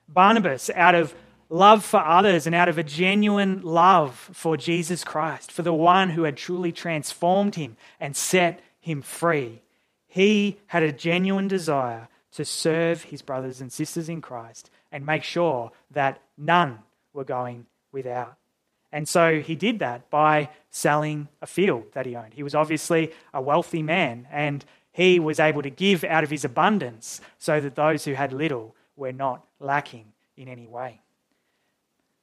Barnabas, 0.09 0.69
out 0.71 0.95
of 0.95 1.13
love 1.49 1.83
for 1.83 1.99
others 1.99 2.45
and 2.45 2.55
out 2.55 2.69
of 2.69 2.77
a 2.77 2.83
genuine 2.83 3.61
love 3.61 4.29
for 4.33 4.57
Jesus 4.57 5.03
Christ, 5.03 5.51
for 5.51 5.61
the 5.61 5.73
one 5.73 6.11
who 6.11 6.23
had 6.23 6.37
truly 6.37 6.71
transformed 6.71 7.55
him 7.55 7.77
and 7.99 8.15
set 8.15 8.59
him 8.79 9.01
free, 9.01 9.61
he 10.07 10.57
had 10.67 10.83
a 10.83 10.91
genuine 10.91 11.47
desire 11.47 12.07
to 12.31 12.45
serve 12.45 13.03
his 13.03 13.21
brothers 13.21 13.61
and 13.61 13.71
sisters 13.71 14.09
in 14.09 14.21
Christ 14.21 14.69
and 14.91 15.05
make 15.05 15.23
sure 15.23 15.71
that 15.91 16.21
none 16.37 16.79
were 17.13 17.23
going 17.23 17.65
without. 17.91 18.35
And 18.91 19.07
so 19.07 19.41
he 19.41 19.55
did 19.55 19.79
that 19.79 20.09
by 20.09 20.49
selling 20.69 21.27
a 21.41 21.47
field 21.47 21.85
that 21.93 22.05
he 22.05 22.15
owned. 22.15 22.33
He 22.33 22.43
was 22.43 22.55
obviously 22.55 23.11
a 23.33 23.41
wealthy 23.41 23.83
man 23.83 24.27
and 24.31 24.63
he 24.91 25.19
was 25.19 25.39
able 25.39 25.61
to 25.61 25.69
give 25.69 26.03
out 26.03 26.23
of 26.23 26.29
his 26.29 26.45
abundance 26.45 27.21
so 27.37 27.59
that 27.59 27.75
those 27.75 28.05
who 28.05 28.13
had 28.13 28.33
little 28.33 28.75
were 28.95 29.11
not 29.11 29.45
lacking 29.59 30.05
in 30.35 30.47
any 30.47 30.65
way. 30.65 31.01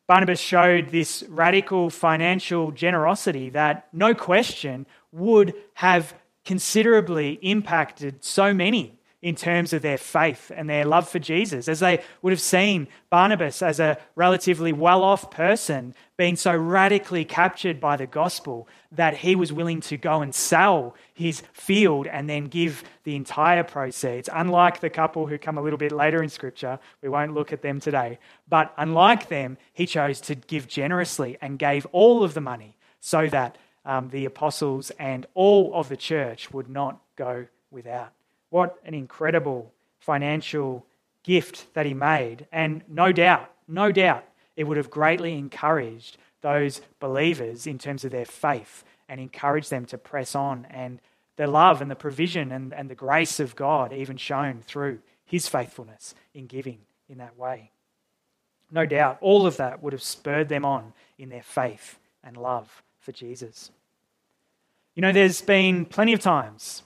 Barnabas 0.07 0.41
showed 0.41 0.91
this 0.91 1.25
radical 1.29 1.89
financial 1.89 2.71
generosity 2.73 3.51
that, 3.51 3.89
no 3.93 4.15
question, 4.15 4.87
would 5.13 5.55
have 5.75 6.15
considerably 6.45 7.39
impacted 7.41 8.23
so 8.23 8.53
many 8.53 8.99
in 9.25 9.35
terms 9.35 9.73
of 9.73 9.81
their 9.81 9.97
faith 9.97 10.53
and 10.55 10.69
their 10.69 10.85
love 10.85 11.09
for 11.09 11.19
Jesus, 11.19 11.67
as 11.67 11.81
they 11.81 11.99
would 12.21 12.31
have 12.35 12.41
seen 12.43 12.87
Barnabas 13.09 13.63
as 13.63 13.81
a 13.81 13.97
relatively 14.17 14.71
well 14.71 15.03
off 15.03 15.31
person 15.31 15.95
being 16.19 16.37
so 16.37 16.55
radically 16.55 17.25
captured 17.25 17.81
by 17.81 17.97
the 17.97 18.07
gospel 18.07 18.69
that 18.93 19.17
he 19.17 19.35
was 19.35 19.51
willing 19.51 19.81
to 19.81 19.97
go 19.97 20.21
and 20.21 20.35
sell 20.35 20.95
his 21.15 21.43
field 21.55 22.07
and 22.07 22.29
then 22.29 22.49
give 22.49 22.85
the 23.05 23.17
entire 23.17 23.65
proceeds. 23.65 24.29
Unlike 24.31 24.81
the 24.81 24.91
couple 24.91 25.27
who 25.27 25.39
come 25.39 25.57
a 25.57 25.63
little 25.63 25.79
bit 25.79 25.91
later 25.91 26.23
in 26.23 26.29
Scripture, 26.29 26.79
we 27.01 27.09
won't 27.09 27.33
look 27.33 27.51
at 27.51 27.63
them 27.63 27.81
today, 27.81 28.19
but 28.47 28.75
unlike 28.77 29.31
them, 29.31 29.57
he 29.73 29.87
chose 29.87 30.21
to 30.21 30.35
give 30.35 30.69
generously 30.69 31.39
and 31.41 31.59
gave 31.59 31.87
all 31.93 32.23
of 32.23 32.35
the 32.35 32.43
money 32.43 32.77
so 33.01 33.27
that 33.29 33.57
um, 33.87 34.11
the 34.11 34.27
apostles 34.27 34.91
and 34.99 35.25
all 35.33 35.73
of 35.73 35.89
the 35.89 35.97
church 35.97 36.53
would 36.53 36.69
not 36.69 37.01
go 37.17 37.47
without. 37.71 38.13
What 38.55 38.79
an 38.85 38.95
incredible 38.95 39.73
financial 39.99 40.87
gift 41.25 41.75
that 41.75 41.87
he 41.87 41.93
made. 41.93 42.47
And 42.53 42.83
no 42.87 43.11
doubt, 43.11 43.51
no 43.67 43.91
doubt, 43.91 44.25
it 44.55 44.63
would 44.63 44.77
have 44.77 44.91
greatly 44.93 45.37
encouraged 45.37 46.19
those 46.41 46.81
believers 47.01 47.67
in 47.67 47.79
terms 47.79 48.05
of 48.05 48.13
their 48.13 48.25
faith 48.25 48.85
and 49.09 49.21
encouraged 49.21 49.71
them 49.71 49.87
to 49.87 49.99
press 49.99 50.37
on 50.37 50.69
and 50.71 51.01
the 51.35 51.49
love 51.49 51.83
and 51.83 51.91
the 51.91 51.97
provision 51.97 52.53
and, 52.53 52.73
and 52.73 52.89
the 52.89 52.95
grace 52.95 53.41
of 53.41 53.57
God 53.57 53.93
even 53.93 54.17
shown 54.17 54.63
through 54.65 55.01
his 55.25 55.49
faithfulness 55.49 56.15
in 56.33 56.47
giving 56.47 56.79
in 57.09 57.19
that 57.19 57.37
way. 57.37 57.73
No 58.71 58.87
doubt, 58.87 59.19
all 59.21 59.49
of 59.49 59.57
that 59.57 59.83
would 59.83 59.93
have 59.93 60.01
spurred 60.01 60.49
them 60.49 60.65
on 60.65 60.93
in 61.19 61.29
their 61.29 61.43
faith 61.43 61.99
and 62.23 62.37
love 62.37 62.85
for 63.01 63.11
Jesus. 63.11 63.73
You 64.95 65.03
know, 65.03 65.11
there's 65.11 65.43
been 65.43 65.85
plenty 65.87 66.13
of 66.13 66.21
times 66.21 66.84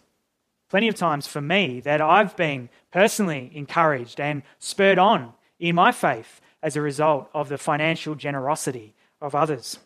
plenty 0.68 0.88
of 0.88 0.94
times 0.94 1.26
for 1.26 1.40
me 1.40 1.80
that 1.80 2.00
I've 2.00 2.37
been 2.37 2.68
personally 2.92 3.50
encouraged 3.54 4.20
and 4.20 4.42
spurred 4.58 4.98
on 4.98 5.32
in 5.58 5.75
my 5.75 5.92
faith 5.92 6.40
as 6.62 6.76
a 6.76 6.80
result 6.80 7.28
of 7.32 7.48
the 7.48 7.58
financial 7.58 8.14
generosity 8.14 8.94
of 9.20 9.34
others. 9.34 9.78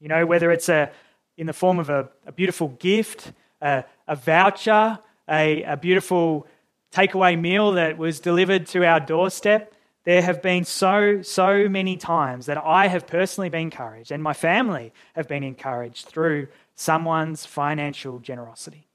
You 0.00 0.08
know, 0.08 0.26
whether 0.26 0.50
it's 0.50 0.68
a, 0.68 0.90
in 1.36 1.46
the 1.46 1.52
form 1.52 1.78
of 1.78 1.90
a, 1.90 2.08
a 2.26 2.32
beautiful 2.32 2.68
gift, 2.68 3.32
a, 3.60 3.84
a 4.08 4.16
voucher, 4.16 4.98
a, 5.28 5.62
a 5.62 5.76
beautiful 5.76 6.46
takeaway 6.92 7.40
meal 7.40 7.72
that 7.72 7.98
was 7.98 8.20
delivered 8.20 8.66
to 8.66 8.84
our 8.84 9.00
doorstep, 9.00 9.74
there 10.04 10.22
have 10.22 10.42
been 10.42 10.64
so, 10.64 11.22
so 11.22 11.68
many 11.68 11.96
times 11.96 12.46
that 12.46 12.58
I 12.58 12.88
have 12.88 13.06
personally 13.06 13.50
been 13.50 13.62
encouraged 13.62 14.10
and 14.10 14.22
my 14.22 14.32
family 14.32 14.92
have 15.14 15.28
been 15.28 15.44
encouraged 15.44 16.06
through 16.06 16.48
someone's 16.74 17.44
financial 17.44 18.18
generosity. 18.18 18.89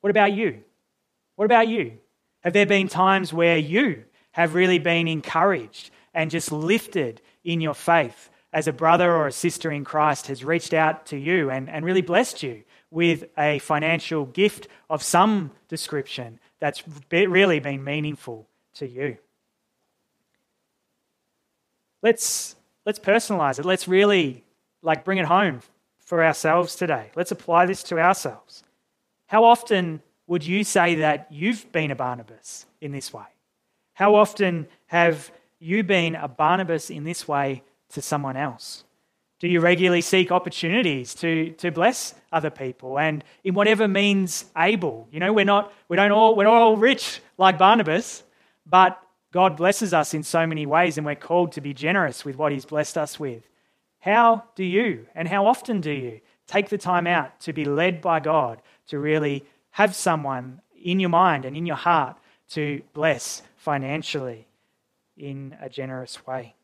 What 0.00 0.10
about 0.10 0.32
you? 0.32 0.62
What 1.36 1.44
about 1.44 1.68
you? 1.68 1.98
Have 2.40 2.52
there 2.52 2.66
been 2.66 2.88
times 2.88 3.32
where 3.32 3.58
you 3.58 4.04
have 4.32 4.54
really 4.54 4.78
been 4.78 5.08
encouraged 5.08 5.90
and 6.14 6.30
just 6.30 6.52
lifted 6.52 7.20
in 7.44 7.60
your 7.60 7.74
faith 7.74 8.30
as 8.52 8.66
a 8.66 8.72
brother 8.72 9.12
or 9.12 9.26
a 9.26 9.32
sister 9.32 9.70
in 9.70 9.84
Christ 9.84 10.26
has 10.26 10.44
reached 10.44 10.74
out 10.74 11.06
to 11.06 11.16
you 11.16 11.50
and, 11.50 11.68
and 11.68 11.84
really 11.84 12.02
blessed 12.02 12.42
you 12.42 12.62
with 12.90 13.24
a 13.38 13.58
financial 13.60 14.26
gift 14.26 14.68
of 14.88 15.02
some 15.02 15.52
description 15.68 16.40
that's 16.58 16.82
really 17.10 17.60
been 17.60 17.84
meaningful 17.84 18.48
to 18.74 18.88
you? 18.88 19.18
Let's, 22.02 22.56
let's 22.86 22.98
personalize 22.98 23.58
it. 23.58 23.64
Let's 23.64 23.86
really 23.86 24.44
like 24.82 25.04
bring 25.04 25.18
it 25.18 25.26
home 25.26 25.60
for 25.98 26.24
ourselves 26.24 26.74
today. 26.74 27.10
Let's 27.14 27.30
apply 27.30 27.66
this 27.66 27.82
to 27.84 28.00
ourselves. 28.00 28.64
How 29.30 29.44
often 29.44 30.02
would 30.26 30.44
you 30.44 30.64
say 30.64 30.96
that 30.96 31.28
you've 31.30 31.70
been 31.70 31.92
a 31.92 31.94
Barnabas 31.94 32.66
in 32.80 32.90
this 32.90 33.12
way? 33.12 33.30
How 33.92 34.16
often 34.16 34.66
have 34.86 35.30
you 35.60 35.84
been 35.84 36.16
a 36.16 36.26
Barnabas 36.26 36.90
in 36.90 37.04
this 37.04 37.28
way 37.28 37.62
to 37.90 38.02
someone 38.02 38.36
else? 38.36 38.82
Do 39.38 39.46
you 39.46 39.60
regularly 39.60 40.00
seek 40.00 40.32
opportunities 40.32 41.14
to, 41.14 41.50
to 41.58 41.70
bless 41.70 42.12
other 42.32 42.50
people 42.50 42.98
and 42.98 43.22
in 43.44 43.54
whatever 43.54 43.86
means 43.86 44.46
able? 44.58 45.06
You 45.12 45.20
know, 45.20 45.32
we're 45.32 45.44
not, 45.44 45.72
we 45.88 45.96
don't 45.96 46.10
all, 46.10 46.34
we're 46.34 46.48
all 46.48 46.76
rich 46.76 47.20
like 47.38 47.56
Barnabas, 47.56 48.24
but 48.66 49.00
God 49.32 49.56
blesses 49.56 49.94
us 49.94 50.12
in 50.12 50.24
so 50.24 50.44
many 50.44 50.66
ways 50.66 50.98
and 50.98 51.06
we're 51.06 51.14
called 51.14 51.52
to 51.52 51.60
be 51.60 51.72
generous 51.72 52.24
with 52.24 52.34
what 52.34 52.50
He's 52.50 52.64
blessed 52.64 52.98
us 52.98 53.20
with. 53.20 53.44
How 54.00 54.42
do 54.56 54.64
you 54.64 55.06
and 55.14 55.28
how 55.28 55.46
often 55.46 55.80
do 55.80 55.92
you 55.92 56.20
take 56.48 56.68
the 56.68 56.78
time 56.78 57.06
out 57.06 57.38
to 57.38 57.52
be 57.52 57.64
led 57.64 58.00
by 58.00 58.18
God 58.18 58.60
to 58.90 58.98
really 58.98 59.44
have 59.70 59.94
someone 59.94 60.60
in 60.80 61.00
your 61.00 61.10
mind 61.10 61.44
and 61.44 61.56
in 61.56 61.66
your 61.66 61.76
heart 61.76 62.16
to 62.50 62.82
bless 62.92 63.42
financially 63.56 64.46
in 65.16 65.56
a 65.60 65.68
generous 65.68 66.26
way? 66.26 66.54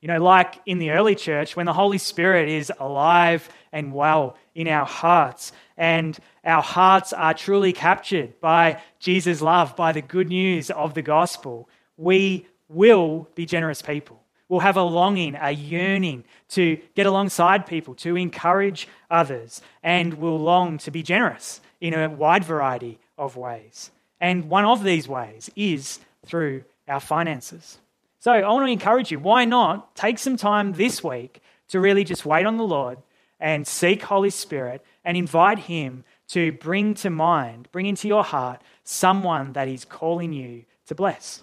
You 0.00 0.08
know, 0.08 0.18
like 0.18 0.60
in 0.66 0.78
the 0.78 0.90
early 0.90 1.14
church, 1.14 1.54
when 1.54 1.66
the 1.66 1.72
Holy 1.72 1.98
Spirit 1.98 2.48
is 2.48 2.72
alive 2.80 3.48
and 3.70 3.92
well 3.92 4.36
in 4.54 4.66
our 4.66 4.84
hearts, 4.84 5.52
and 5.76 6.18
our 6.44 6.62
hearts 6.62 7.12
are 7.12 7.34
truly 7.34 7.72
captured 7.72 8.40
by 8.40 8.80
Jesus' 8.98 9.40
love, 9.40 9.76
by 9.76 9.92
the 9.92 10.02
good 10.02 10.28
news 10.28 10.70
of 10.72 10.94
the 10.94 11.02
gospel, 11.02 11.68
we 11.96 12.46
will 12.68 13.28
be 13.36 13.46
generous 13.46 13.80
people. 13.80 14.21
We'll 14.52 14.60
have 14.60 14.76
a 14.76 14.82
longing, 14.82 15.34
a 15.40 15.50
yearning 15.50 16.24
to 16.50 16.78
get 16.94 17.06
alongside 17.06 17.64
people, 17.64 17.94
to 17.94 18.16
encourage 18.18 18.86
others, 19.10 19.62
and 19.82 20.12
we'll 20.12 20.38
long 20.38 20.76
to 20.76 20.90
be 20.90 21.02
generous 21.02 21.62
in 21.80 21.94
a 21.94 22.10
wide 22.10 22.44
variety 22.44 22.98
of 23.16 23.34
ways. 23.34 23.90
And 24.20 24.50
one 24.50 24.66
of 24.66 24.84
these 24.84 25.08
ways 25.08 25.48
is 25.56 26.00
through 26.26 26.64
our 26.86 27.00
finances. 27.00 27.78
So 28.18 28.30
I 28.30 28.46
want 28.46 28.66
to 28.66 28.70
encourage 28.70 29.10
you 29.10 29.18
why 29.18 29.46
not 29.46 29.94
take 29.94 30.18
some 30.18 30.36
time 30.36 30.74
this 30.74 31.02
week 31.02 31.40
to 31.68 31.80
really 31.80 32.04
just 32.04 32.26
wait 32.26 32.44
on 32.44 32.58
the 32.58 32.62
Lord 32.62 32.98
and 33.40 33.66
seek 33.66 34.02
Holy 34.02 34.28
Spirit 34.28 34.84
and 35.02 35.16
invite 35.16 35.60
Him 35.60 36.04
to 36.28 36.52
bring 36.52 36.92
to 36.96 37.08
mind, 37.08 37.68
bring 37.72 37.86
into 37.86 38.06
your 38.06 38.22
heart 38.22 38.60
someone 38.84 39.54
that 39.54 39.66
He's 39.66 39.86
calling 39.86 40.34
you 40.34 40.66
to 40.88 40.94
bless. 40.94 41.42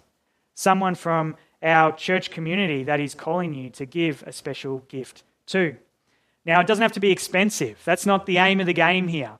Someone 0.53 0.93
from 0.93 1.37
our 1.61 1.91
church 1.91 2.31
community 2.31 2.83
that 2.83 2.99
is 2.99 3.13
calling 3.15 3.53
you 3.53 3.69
to 3.71 3.85
give 3.85 4.23
a 4.25 4.31
special 4.31 4.79
gift 4.87 5.23
to. 5.47 5.75
Now, 6.45 6.61
it 6.61 6.67
doesn't 6.67 6.81
have 6.81 6.93
to 6.93 6.99
be 6.99 7.11
expensive. 7.11 7.79
That's 7.83 8.05
not 8.05 8.25
the 8.25 8.37
aim 8.37 8.59
of 8.59 8.65
the 8.65 8.73
game 8.73 9.07
here. 9.07 9.37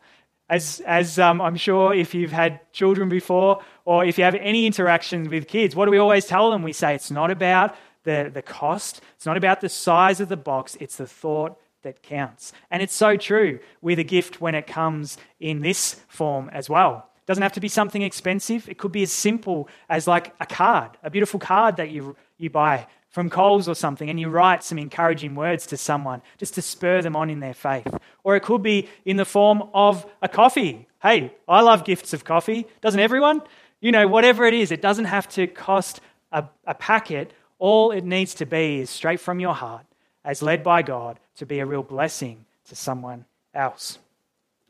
As, 0.50 0.82
as 0.86 1.20
um, 1.20 1.42
I'm 1.42 1.56
sure 1.56 1.94
if 1.94 2.14
you've 2.14 2.32
had 2.32 2.60
children 2.74 3.08
before 3.08 3.62
or 3.86 4.04
if 4.04 4.18
you 4.18 4.24
have 4.24 4.36
any 4.36 4.66
interaction 4.66 5.30
with 5.30 5.48
kids, 5.48 5.76
what 5.76 5.86
do 5.86 5.92
we 5.92 5.98
always 5.98 6.26
tell 6.26 6.52
them? 6.52 6.64
We 6.64 6.74
say 6.74 6.96
it's 6.96 7.12
not 7.12 7.32
about 7.32 7.76
the, 8.04 8.32
the 8.34 8.42
cost, 8.42 9.02
it's 9.16 9.26
not 9.26 9.38
about 9.38 9.62
the 9.62 9.70
size 9.70 10.20
of 10.20 10.30
the 10.30 10.38
box, 10.38 10.76
it's 10.80 10.98
the 10.98 11.06
thought 11.06 11.60
that 11.84 12.02
counts. 12.02 12.52
And 12.72 12.82
it's 12.82 12.96
so 12.96 13.16
true 13.16 13.60
with 13.82 14.00
a 14.00 14.04
gift 14.04 14.42
when 14.42 14.56
it 14.56 14.68
comes 14.68 15.18
in 15.40 15.62
this 15.62 16.02
form 16.08 16.50
as 16.52 16.70
well 16.70 17.09
doesn't 17.30 17.44
have 17.44 17.54
to 17.54 17.60
be 17.60 17.68
something 17.68 18.02
expensive. 18.02 18.68
It 18.68 18.80
could 18.80 18.92
be 18.92 19.04
as 19.04 19.12
simple 19.12 19.70
as 19.88 20.08
like 20.08 20.34
a 20.40 20.48
card, 20.48 20.98
a 21.04 21.12
beautiful 21.12 21.40
card 21.40 21.76
that 21.76 21.92
you, 21.92 22.16
you 22.40 22.50
buy 22.50 22.88
from 23.10 23.30
Coles 23.30 23.70
or 23.70 23.76
something, 23.76 24.10
and 24.10 24.20
you 24.20 24.30
write 24.30 24.64
some 24.64 24.80
encouraging 24.80 25.36
words 25.36 25.68
to 25.68 25.78
someone 25.78 26.24
just 26.40 26.56
to 26.56 26.64
spur 26.64 27.04
them 27.04 27.16
on 27.16 27.30
in 27.30 27.40
their 27.40 27.54
faith. 27.54 27.88
Or 28.24 28.36
it 28.36 28.40
could 28.40 28.64
be 28.64 28.90
in 29.06 29.18
the 29.18 29.26
form 29.26 29.62
of 29.76 30.08
a 30.24 30.28
coffee. 30.28 30.88
Hey, 31.04 31.32
I 31.48 31.62
love 31.62 31.86
gifts 31.86 32.14
of 32.14 32.26
coffee. 32.26 32.66
Doesn't 32.82 33.00
everyone? 33.00 33.44
You 33.80 33.92
know, 33.92 34.08
whatever 34.08 34.46
it 34.46 34.56
is, 34.56 34.72
it 34.72 34.82
doesn't 34.82 35.06
have 35.06 35.30
to 35.30 35.46
cost 35.46 36.02
a, 36.32 36.46
a 36.66 36.74
packet 36.74 37.32
All 37.60 37.92
it 37.92 38.06
needs 38.06 38.34
to 38.36 38.48
be 38.48 38.80
is 38.80 38.90
straight 38.90 39.20
from 39.20 39.40
your 39.40 39.54
heart, 39.54 39.86
as 40.26 40.42
led 40.42 40.64
by 40.64 40.82
God, 40.82 41.20
to 41.36 41.46
be 41.46 41.60
a 41.60 41.66
real 41.68 41.84
blessing 41.84 42.46
to 42.70 42.76
someone 42.76 43.26
else. 43.54 44.00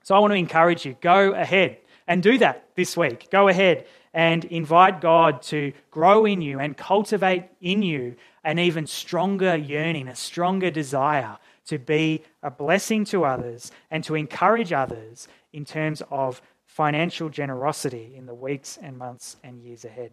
So 0.04 0.14
I 0.14 0.20
want 0.20 0.32
to 0.32 0.38
encourage 0.38 0.86
you 0.86 0.98
go 1.00 1.32
ahead 1.32 1.78
and 2.10 2.24
do 2.24 2.40
that 2.40 2.66
this 2.76 2.98
week. 2.98 3.30
Go 3.32 3.48
ahead 3.48 3.86
and 4.14 4.44
invite 4.46 5.00
God 5.00 5.44
to 5.44 5.72
grow 5.92 6.26
in 6.26 6.42
you 6.42 6.60
and 6.60 6.76
cultivate 6.76 7.46
in 7.62 7.84
you 7.84 8.16
an 8.44 8.58
even 8.58 8.88
stronger 8.88 9.56
yearning, 9.56 10.08
a 10.08 10.16
stronger 10.16 10.72
desire 10.72 11.38
to 11.68 11.78
be 11.78 12.24
a 12.42 12.50
blessing 12.50 13.06
to 13.06 13.24
others 13.24 13.72
and 13.92 14.04
to 14.04 14.16
encourage 14.16 14.74
others 14.74 15.28
in 15.54 15.64
terms 15.64 16.02
of 16.10 16.42
financial 16.66 17.30
generosity 17.30 18.14
in 18.16 18.26
the 18.26 18.34
weeks 18.34 18.80
and 18.82 18.98
months 18.98 19.38
and 19.44 19.62
years 19.62 19.86
ahead. 19.86 20.12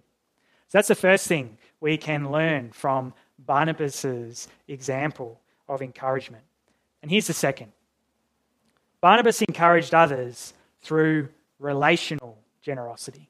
So 0.69 0.79
that's 0.79 0.89
the 0.89 0.95
first 0.95 1.27
thing 1.27 1.57
we 1.81 1.97
can 1.97 2.31
learn 2.31 2.73
from 2.73 3.15
Barnabas's 3.39 4.49
example 4.69 5.41
of 5.67 5.81
encouragement. 5.81 6.45
And 7.01 7.11
here's 7.11 7.27
the 7.27 7.33
second. 7.33 7.73
Barnabas 9.01 9.41
encouraged 9.41 9.95
others 9.95 10.53
through 10.83 11.29
relational 11.59 12.39
generosity. 12.63 13.29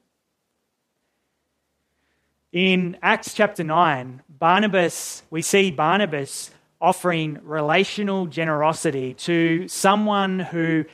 In 2.51 2.97
Acts 3.01 3.33
chapter 3.33 3.63
9, 3.63 4.23
Barnabas, 4.29 5.23
we 5.29 5.41
see 5.41 5.69
Barnabas 5.69 6.51
offering 6.79 7.39
relational 7.43 8.25
generosity 8.25 9.13
to 9.13 9.67
someone 9.67 10.39
who 10.39 10.85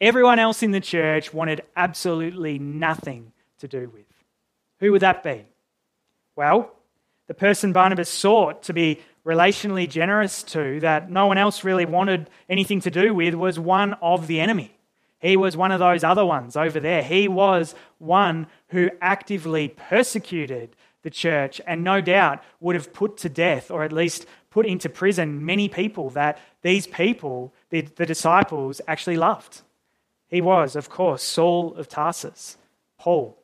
everyone 0.00 0.38
else 0.38 0.62
in 0.62 0.70
the 0.70 0.80
church 0.80 1.34
wanted 1.34 1.62
absolutely 1.76 2.58
nothing 2.58 3.32
to 3.58 3.68
do 3.68 3.90
with. 3.92 4.06
Who 4.80 4.92
would 4.92 5.02
that 5.02 5.22
be? 5.22 5.44
Well, 6.36 6.72
the 7.26 7.34
person 7.34 7.72
Barnabas 7.72 8.08
sought 8.08 8.62
to 8.64 8.72
be 8.72 9.00
relationally 9.24 9.88
generous 9.88 10.42
to, 10.42 10.80
that 10.80 11.10
no 11.10 11.26
one 11.26 11.38
else 11.38 11.64
really 11.64 11.84
wanted 11.84 12.30
anything 12.48 12.80
to 12.80 12.90
do 12.90 13.12
with, 13.12 13.34
was 13.34 13.58
one 13.58 13.94
of 14.00 14.26
the 14.26 14.40
enemy. 14.40 14.74
He 15.20 15.36
was 15.36 15.56
one 15.56 15.70
of 15.70 15.80
those 15.80 16.02
other 16.02 16.24
ones 16.24 16.56
over 16.56 16.80
there. 16.80 17.02
He 17.02 17.28
was 17.28 17.74
one 17.98 18.46
who 18.68 18.90
actively 19.00 19.68
persecuted 19.68 20.74
the 21.02 21.10
church 21.10 21.60
and 21.66 21.84
no 21.84 22.00
doubt 22.00 22.42
would 22.60 22.74
have 22.74 22.92
put 22.92 23.16
to 23.18 23.28
death 23.28 23.70
or 23.70 23.84
at 23.84 23.92
least 23.92 24.26
put 24.50 24.66
into 24.66 24.88
prison 24.88 25.44
many 25.44 25.68
people 25.68 26.10
that 26.10 26.38
these 26.62 26.86
people, 26.86 27.52
the, 27.70 27.82
the 27.82 28.06
disciples, 28.06 28.80
actually 28.88 29.16
loved. 29.16 29.62
He 30.28 30.40
was, 30.40 30.76
of 30.76 30.88
course, 30.88 31.22
Saul 31.22 31.74
of 31.74 31.88
Tarsus, 31.88 32.56
Paul. 32.98 33.36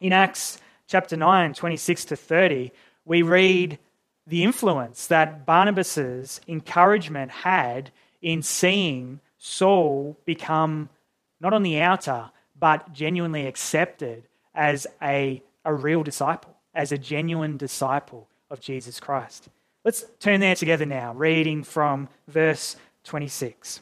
In 0.00 0.12
Acts 0.12 0.58
chapter 0.86 1.16
9, 1.16 1.54
26 1.54 2.04
to 2.06 2.16
30, 2.16 2.72
we 3.04 3.22
read 3.22 3.78
the 4.26 4.44
influence 4.44 5.06
that 5.06 5.46
Barnabas's 5.46 6.40
encouragement 6.46 7.30
had 7.30 7.90
in 8.20 8.42
seeing 8.42 9.20
Saul 9.38 10.16
become 10.24 10.88
not 11.40 11.54
on 11.54 11.62
the 11.62 11.80
outer, 11.80 12.30
but 12.58 12.92
genuinely 12.92 13.46
accepted 13.46 14.24
as 14.54 14.86
a, 15.00 15.42
a 15.64 15.72
real 15.72 16.02
disciple, 16.02 16.56
as 16.74 16.90
a 16.90 16.98
genuine 16.98 17.56
disciple 17.56 18.28
of 18.50 18.60
Jesus 18.60 18.98
Christ. 18.98 19.48
Let's 19.84 20.04
turn 20.18 20.40
there 20.40 20.56
together 20.56 20.84
now, 20.84 21.14
reading 21.14 21.62
from 21.62 22.08
verse 22.26 22.76
26. 23.04 23.80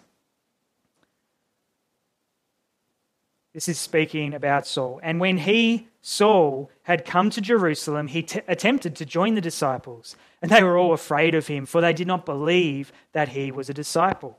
This 3.54 3.68
is 3.68 3.78
speaking 3.78 4.34
about 4.34 4.66
Saul. 4.66 5.00
And 5.02 5.18
when 5.18 5.38
he, 5.38 5.88
Saul, 6.02 6.70
had 6.82 7.06
come 7.06 7.30
to 7.30 7.40
Jerusalem, 7.40 8.08
he 8.08 8.22
t- 8.22 8.42
attempted 8.46 8.94
to 8.96 9.06
join 9.06 9.34
the 9.34 9.40
disciples, 9.40 10.14
and 10.42 10.50
they 10.50 10.62
were 10.62 10.76
all 10.76 10.92
afraid 10.92 11.34
of 11.34 11.46
him, 11.46 11.64
for 11.64 11.80
they 11.80 11.94
did 11.94 12.06
not 12.06 12.26
believe 12.26 12.92
that 13.12 13.30
he 13.30 13.50
was 13.50 13.70
a 13.70 13.74
disciple. 13.74 14.38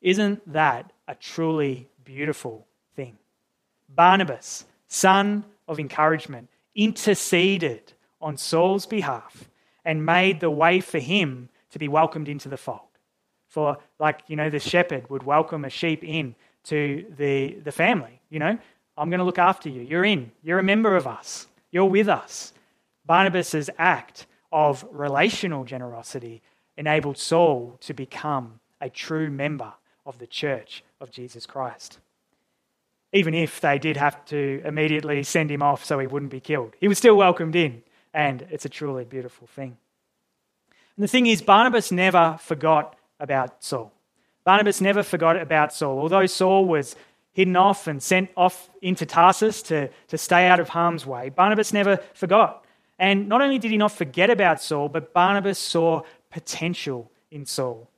Isn't 0.00 0.52
that 0.52 0.92
a 1.06 1.14
truly 1.14 1.88
beautiful 2.04 2.66
thing? 2.96 3.18
Barnabas, 3.88 4.64
son 4.88 5.44
of 5.68 5.78
encouragement, 5.78 6.48
interceded 6.74 7.92
on 8.20 8.36
Saul's 8.36 8.86
behalf 8.86 9.48
and 9.84 10.06
made 10.06 10.40
the 10.40 10.50
way 10.50 10.80
for 10.80 10.98
him 10.98 11.48
to 11.70 11.78
be 11.78 11.88
welcomed 11.88 12.28
into 12.28 12.48
the 12.48 12.56
fold. 12.56 12.80
For, 13.48 13.78
like, 13.98 14.20
you 14.28 14.36
know, 14.36 14.48
the 14.48 14.60
shepherd 14.60 15.10
would 15.10 15.24
welcome 15.24 15.64
a 15.64 15.70
sheep 15.70 16.04
in 16.04 16.34
to 16.64 17.04
the, 17.16 17.54
the 17.64 17.72
family. 17.72 18.20
You 18.30 18.38
know, 18.38 18.58
I'm 18.96 19.10
going 19.10 19.18
to 19.18 19.24
look 19.24 19.38
after 19.38 19.68
you. 19.68 19.82
You're 19.82 20.04
in. 20.04 20.30
You're 20.42 20.58
a 20.58 20.64
member 20.64 20.96
of 20.96 21.06
us. 21.06 21.46
You're 21.70 21.86
with 21.86 22.08
us. 22.08 22.52
Barnabas's 23.06 23.70
act 23.78 24.26
of 24.52 24.84
relational 24.92 25.64
generosity 25.64 26.42
enabled 26.76 27.18
Saul 27.18 27.76
to 27.80 27.92
become 27.92 28.60
a 28.80 28.88
true 28.88 29.30
member 29.30 29.72
of 30.06 30.18
the 30.18 30.26
church 30.26 30.82
of 31.00 31.10
Jesus 31.10 31.46
Christ. 31.46 31.98
Even 33.12 33.34
if 33.34 33.60
they 33.60 33.78
did 33.78 33.96
have 33.96 34.24
to 34.26 34.62
immediately 34.64 35.22
send 35.22 35.50
him 35.50 35.62
off 35.62 35.84
so 35.84 35.98
he 35.98 36.06
wouldn't 36.06 36.30
be 36.30 36.40
killed, 36.40 36.74
he 36.80 36.88
was 36.88 36.98
still 36.98 37.16
welcomed 37.16 37.56
in, 37.56 37.82
and 38.14 38.46
it's 38.50 38.64
a 38.64 38.68
truly 38.68 39.04
beautiful 39.04 39.46
thing. 39.46 39.76
And 40.96 41.04
the 41.04 41.08
thing 41.08 41.26
is, 41.26 41.42
Barnabas 41.42 41.90
never 41.90 42.38
forgot 42.40 42.96
about 43.18 43.64
Saul. 43.64 43.92
Barnabas 44.44 44.80
never 44.80 45.02
forgot 45.02 45.36
about 45.36 45.72
Saul. 45.72 45.98
Although 45.98 46.26
Saul 46.26 46.64
was 46.64 46.96
hidden 47.32 47.56
off 47.56 47.86
and 47.86 48.02
sent 48.02 48.30
off 48.36 48.70
into 48.82 49.06
Tarsus 49.06 49.62
to, 49.62 49.88
to 50.08 50.18
stay 50.18 50.46
out 50.46 50.60
of 50.60 50.70
harm's 50.70 51.06
way, 51.06 51.28
Barnabas 51.28 51.72
never 51.72 51.98
forgot. 52.14 52.64
And 52.98 53.28
not 53.28 53.40
only 53.40 53.58
did 53.58 53.70
he 53.70 53.76
not 53.76 53.92
forget 53.92 54.30
about 54.30 54.62
Saul, 54.62 54.88
but 54.88 55.12
Barnabas 55.12 55.58
saw 55.58 56.02
potential 56.30 57.10
in 57.30 57.46
Saul. 57.46 57.89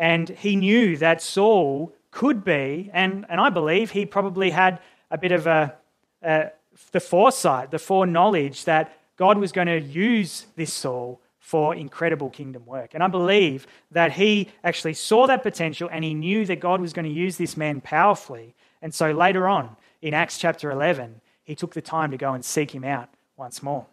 And 0.00 0.30
he 0.30 0.56
knew 0.56 0.96
that 0.96 1.20
Saul 1.20 1.92
could 2.10 2.42
be, 2.42 2.90
and, 2.94 3.26
and 3.28 3.38
I 3.38 3.50
believe 3.50 3.90
he 3.90 4.06
probably 4.06 4.48
had 4.48 4.80
a 5.10 5.18
bit 5.18 5.30
of 5.30 5.46
a, 5.46 5.74
a 6.22 6.52
the 6.92 7.00
foresight, 7.00 7.70
the 7.70 7.78
foreknowledge 7.78 8.64
that 8.64 8.96
God 9.16 9.36
was 9.36 9.52
going 9.52 9.66
to 9.66 9.78
use 9.78 10.46
this 10.56 10.72
Saul 10.72 11.20
for 11.38 11.74
incredible 11.74 12.30
kingdom 12.30 12.64
work. 12.64 12.94
And 12.94 13.02
I 13.02 13.08
believe 13.08 13.66
that 13.90 14.12
he 14.12 14.48
actually 14.64 14.94
saw 14.94 15.26
that 15.26 15.42
potential 15.42 15.90
and 15.92 16.02
he 16.02 16.14
knew 16.14 16.46
that 16.46 16.60
God 16.60 16.80
was 16.80 16.94
going 16.94 17.04
to 17.04 17.12
use 17.12 17.36
this 17.36 17.54
man 17.54 17.82
powerfully. 17.82 18.54
And 18.80 18.94
so 18.94 19.10
later 19.10 19.46
on 19.46 19.76
in 20.00 20.14
Acts 20.14 20.38
chapter 20.38 20.70
11, 20.70 21.20
he 21.44 21.54
took 21.54 21.74
the 21.74 21.82
time 21.82 22.10
to 22.12 22.16
go 22.16 22.32
and 22.32 22.42
seek 22.42 22.74
him 22.74 22.84
out 22.84 23.10
once 23.36 23.62
more. 23.62 23.86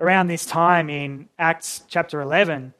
Around 0.00 0.26
this 0.26 0.44
time 0.44 0.90
in 0.90 1.28
Acts 1.38 1.82
chapter 1.86 2.20
11, 2.20 2.74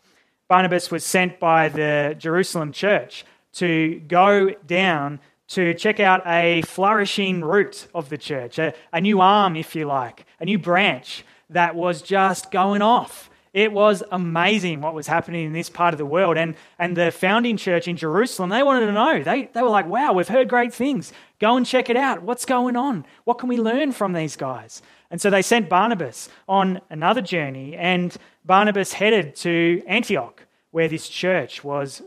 Barnabas 0.49 0.91
was 0.91 1.05
sent 1.05 1.41
by 1.41 1.69
the 1.69 2.15
Jerusalem 2.19 2.73
church 2.73 3.25
to 3.55 4.01
go 4.07 4.51
down 4.67 5.21
to 5.49 5.75
check 5.75 6.01
out 6.01 6.23
a 6.27 6.63
flourishing 6.63 7.43
root 7.43 7.87
of 7.95 8.09
the 8.09 8.17
church, 8.17 8.59
a, 8.59 8.73
a, 8.93 9.01
new 9.01 9.21
arm, 9.21 9.55
if 9.55 9.75
you 9.77 9.85
like, 9.85 10.25
a 10.41 10.45
new 10.47 10.59
branch 10.59 11.25
that 11.51 11.75
was 11.75 12.01
just 12.01 12.51
going 12.51 12.81
off. 12.81 13.29
It 13.53 13.71
was 13.71 14.03
amazing 14.11 14.81
what 14.81 14.95
was 14.95 15.07
happening 15.07 15.45
in 15.45 15.53
this 15.53 15.69
part 15.69 15.93
of 15.93 15.99
the 15.99 16.07
world. 16.07 16.39
And, 16.39 16.55
and 16.79 16.97
the 16.97 17.11
founding 17.11 17.59
church 17.59 17.87
in 17.87 17.99
Jerusalem, 17.99 18.49
they 18.49 18.63
wanted 18.63 18.87
to 18.87 18.93
know. 18.93 19.23
They, 19.23 19.51
they 19.53 19.61
were 19.61 19.69
like, 19.69 19.87
wow, 19.87 20.15
we've 20.15 20.29
heard 20.29 20.49
great 20.49 20.73
things. 20.73 21.13
Go 21.39 21.59
and 21.59 21.67
check 21.67 21.91
it 21.91 21.97
out. 21.97 22.23
What's 22.23 22.47
going 22.47 22.77
on? 22.77 23.05
What 23.25 23.39
can 23.39 23.51
we 23.51 23.59
learn 23.59 23.93
from 23.93 24.15
these 24.15 24.37
guys? 24.37 24.81
And 25.13 25.21
so 25.21 25.29
they 25.29 25.43
sent 25.43 25.69
Barnabas 25.69 26.31
on 26.49 26.81
another 26.89 27.21
journey, 27.21 27.77
and 27.77 28.17
Barnabas 28.47 28.95
headed 28.95 29.37
to 29.37 29.83
Antioch, 29.87 30.47
where 30.71 30.89
this 30.89 31.07
church 31.07 31.63
was 31.63 32.01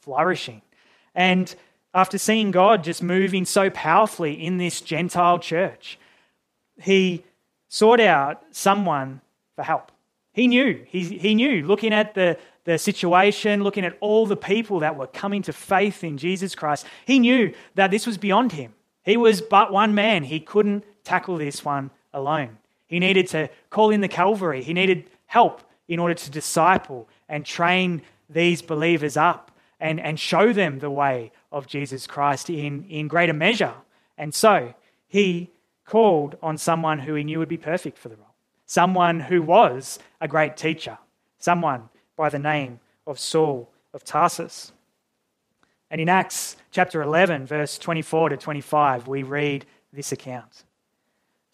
flourishing. 0.00 0.62
And 1.14 1.54
after 1.92 2.16
seeing 2.16 2.50
God 2.50 2.82
just 2.82 3.02
moving 3.02 3.44
so 3.44 3.68
powerfully 3.68 4.32
in 4.32 4.56
this 4.56 4.80
Gentile 4.80 5.38
church, 5.38 5.98
he 6.80 7.22
sought 7.68 8.00
out 8.00 8.42
someone 8.50 9.20
for 9.54 9.62
help. 9.62 9.92
He 10.32 10.48
knew, 10.48 10.86
he, 10.88 11.02
he 11.02 11.34
knew, 11.34 11.66
looking 11.66 11.92
at 11.92 12.14
the, 12.14 12.38
the 12.64 12.78
situation, 12.78 13.62
looking 13.62 13.84
at 13.84 13.98
all 14.00 14.24
the 14.24 14.36
people 14.36 14.80
that 14.80 14.96
were 14.96 15.06
coming 15.06 15.42
to 15.42 15.52
faith 15.52 16.02
in 16.02 16.16
Jesus 16.16 16.54
Christ, 16.54 16.86
he 17.04 17.18
knew 17.18 17.52
that 17.74 17.90
this 17.90 18.06
was 18.06 18.16
beyond 18.16 18.52
him. 18.52 18.72
He 19.04 19.18
was 19.18 19.42
but 19.42 19.70
one 19.70 19.94
man. 19.94 20.24
He 20.24 20.40
couldn't 20.40 20.84
tackle 21.04 21.36
this 21.36 21.62
one 21.62 21.90
alone. 22.12 22.58
He 22.86 22.98
needed 22.98 23.28
to 23.28 23.50
call 23.70 23.90
in 23.90 24.00
the 24.00 24.08
Calvary. 24.08 24.62
He 24.62 24.72
needed 24.72 25.10
help 25.26 25.62
in 25.88 25.98
order 25.98 26.14
to 26.14 26.30
disciple 26.30 27.08
and 27.28 27.44
train 27.44 28.02
these 28.28 28.62
believers 28.62 29.16
up 29.16 29.50
and, 29.80 30.00
and 30.00 30.18
show 30.18 30.52
them 30.52 30.78
the 30.78 30.90
way 30.90 31.30
of 31.52 31.66
Jesus 31.66 32.06
Christ 32.06 32.50
in, 32.50 32.84
in 32.88 33.08
greater 33.08 33.32
measure. 33.32 33.74
And 34.16 34.34
so 34.34 34.74
he 35.06 35.50
called 35.84 36.36
on 36.42 36.58
someone 36.58 37.00
who 37.00 37.14
he 37.14 37.24
knew 37.24 37.38
would 37.38 37.48
be 37.48 37.56
perfect 37.56 37.98
for 37.98 38.08
the 38.08 38.16
role, 38.16 38.34
someone 38.66 39.20
who 39.20 39.42
was 39.42 39.98
a 40.20 40.28
great 40.28 40.56
teacher, 40.56 40.98
someone 41.38 41.88
by 42.16 42.28
the 42.28 42.38
name 42.38 42.80
of 43.06 43.18
Saul 43.18 43.70
of 43.94 44.04
Tarsus. 44.04 44.72
And 45.90 46.00
in 46.00 46.08
Acts 46.08 46.56
chapter 46.70 47.00
11, 47.00 47.46
verse 47.46 47.78
24 47.78 48.30
to 48.30 48.36
25, 48.36 49.08
we 49.08 49.22
read 49.22 49.64
this 49.92 50.12
account. 50.12 50.64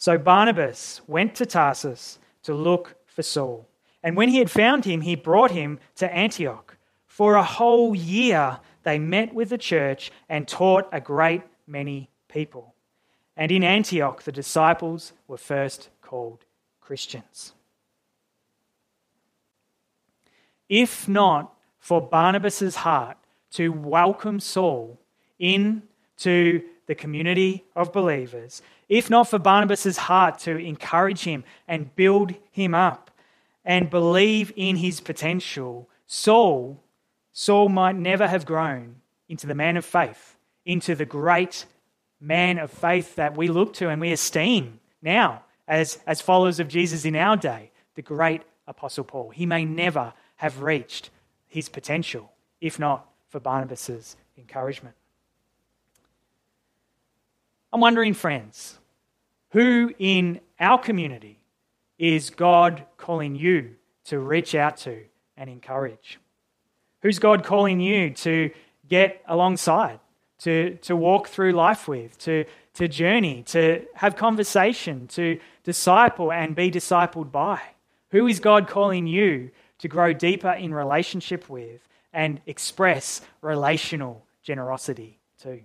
So 0.05 0.19
Barnabas 0.19 1.01
went 1.07 1.35
to 1.37 1.47
Tarsus 1.47 2.19
to 2.43 2.53
look 2.53 2.95
for 3.07 3.23
Saul. 3.23 3.67
And 4.03 4.19
when 4.19 4.29
he 4.29 4.37
had 4.37 4.51
found 4.51 4.85
him, 4.85 5.01
he 5.01 5.17
brought 5.17 5.51
him 5.51 5.79
to 5.95 6.15
Antioch. 6.15 6.77
For 7.07 7.37
a 7.37 7.43
whole 7.43 7.95
year 7.95 8.61
they 8.83 8.99
met 8.99 9.33
with 9.33 9.49
the 9.49 9.57
church 9.57 10.13
and 10.29 10.47
taught 10.47 10.87
a 10.93 11.01
great 11.01 11.41
many 11.67 12.11
people. 12.29 12.75
And 13.35 13.51
in 13.51 13.65
Antioch, 13.65 14.23
the 14.25 14.31
disciples 14.31 15.15
were 15.27 15.39
first 15.39 15.89
called 16.03 16.45
Christians. 16.83 17.55
If 20.69 21.09
not 21.09 21.51
for 21.79 22.03
Barnabas' 22.03 22.77
heart 22.77 23.17
to 23.53 23.71
welcome 23.73 24.39
Saul 24.39 25.01
into 25.39 26.61
the 26.87 26.95
community 26.95 27.65
of 27.75 27.91
believers, 27.91 28.61
if 28.95 29.11
not 29.11 29.29
for 29.29 29.41
Barnabas' 29.41 29.97
heart 29.97 30.39
to 30.39 30.57
encourage 30.57 31.25
him 31.25 31.43
and 31.67 31.97
build 31.97 32.33
him 32.53 32.77
up 32.77 33.11
and 33.65 33.91
believe 33.91 34.53
in 34.55 34.77
his 34.77 35.01
potential, 35.01 35.89
Saul, 36.07 36.81
Saul 37.33 37.69
might 37.69 37.97
never 37.97 38.29
have 38.29 38.47
grown 38.47 38.95
into 39.29 39.49
the 39.49 39.55
man 39.55 39.77
of 39.77 39.85
faith, 39.85 40.37
into 40.65 40.95
the 40.95 41.05
great 41.05 41.67
man 42.21 42.57
of 42.57 42.71
faith 42.71 43.17
that 43.17 43.37
we 43.37 43.49
look 43.49 43.75
to 43.75 43.89
and 43.89 44.01
we 44.01 44.13
esteem 44.13 44.79
now 45.03 45.43
as, 45.67 45.99
as 46.07 46.21
followers 46.21 46.61
of 46.61 46.69
Jesus 46.69 47.05
in 47.05 47.17
our 47.17 47.37
day, 47.37 47.73
the 47.97 48.03
great 48.03 48.43
Apostle 48.69 49.03
Paul. 49.03 49.31
He 49.31 49.45
may 49.45 49.65
never 49.65 50.13
have 50.37 50.63
reached 50.63 51.11
his 51.49 51.69
potential 51.69 52.31
if 52.61 52.79
not 52.79 53.09
for 53.29 53.41
Barnabas' 53.41 54.15
encouragement. 54.39 54.95
I'm 57.73 57.81
wondering, 57.81 58.15
friends, 58.15 58.79
who 59.55 59.93
in 60.01 60.41
our 60.59 60.79
community 60.79 61.39
is 61.97 62.31
God 62.31 62.85
calling 62.97 63.37
you 63.37 63.77
to 64.07 64.19
reach 64.19 64.57
out 64.57 64.79
to 64.79 65.05
and 65.37 65.49
encourage? 65.49 66.19
Who's 67.03 67.21
God 67.21 67.45
calling 67.45 67.79
you 67.79 68.11
to 68.11 68.51
get 68.89 69.23
alongside, 69.29 70.01
to, 70.41 70.75
to 70.83 70.97
walk 70.97 71.29
through 71.29 71.53
life 71.53 71.87
with, 71.87 72.19
to, 72.19 72.47
to 72.75 72.89
journey, 72.89 73.45
to 73.45 73.87
have 73.95 74.17
conversation, 74.17 75.07
to 75.09 75.39
disciple 75.63 76.33
and 76.33 76.57
be 76.57 76.69
discipled 76.69 77.31
by? 77.31 77.61
Who 78.11 78.27
is 78.27 78.41
God 78.41 78.67
calling 78.67 79.07
you 79.07 79.53
to 79.79 79.87
grow 79.87 80.13
deeper 80.13 80.51
in 80.51 80.75
relationship 80.75 81.49
with 81.49 81.87
and 82.13 82.41
express 82.47 83.21
relational 83.41 84.27
generosity 84.43 85.21
to? 85.43 85.61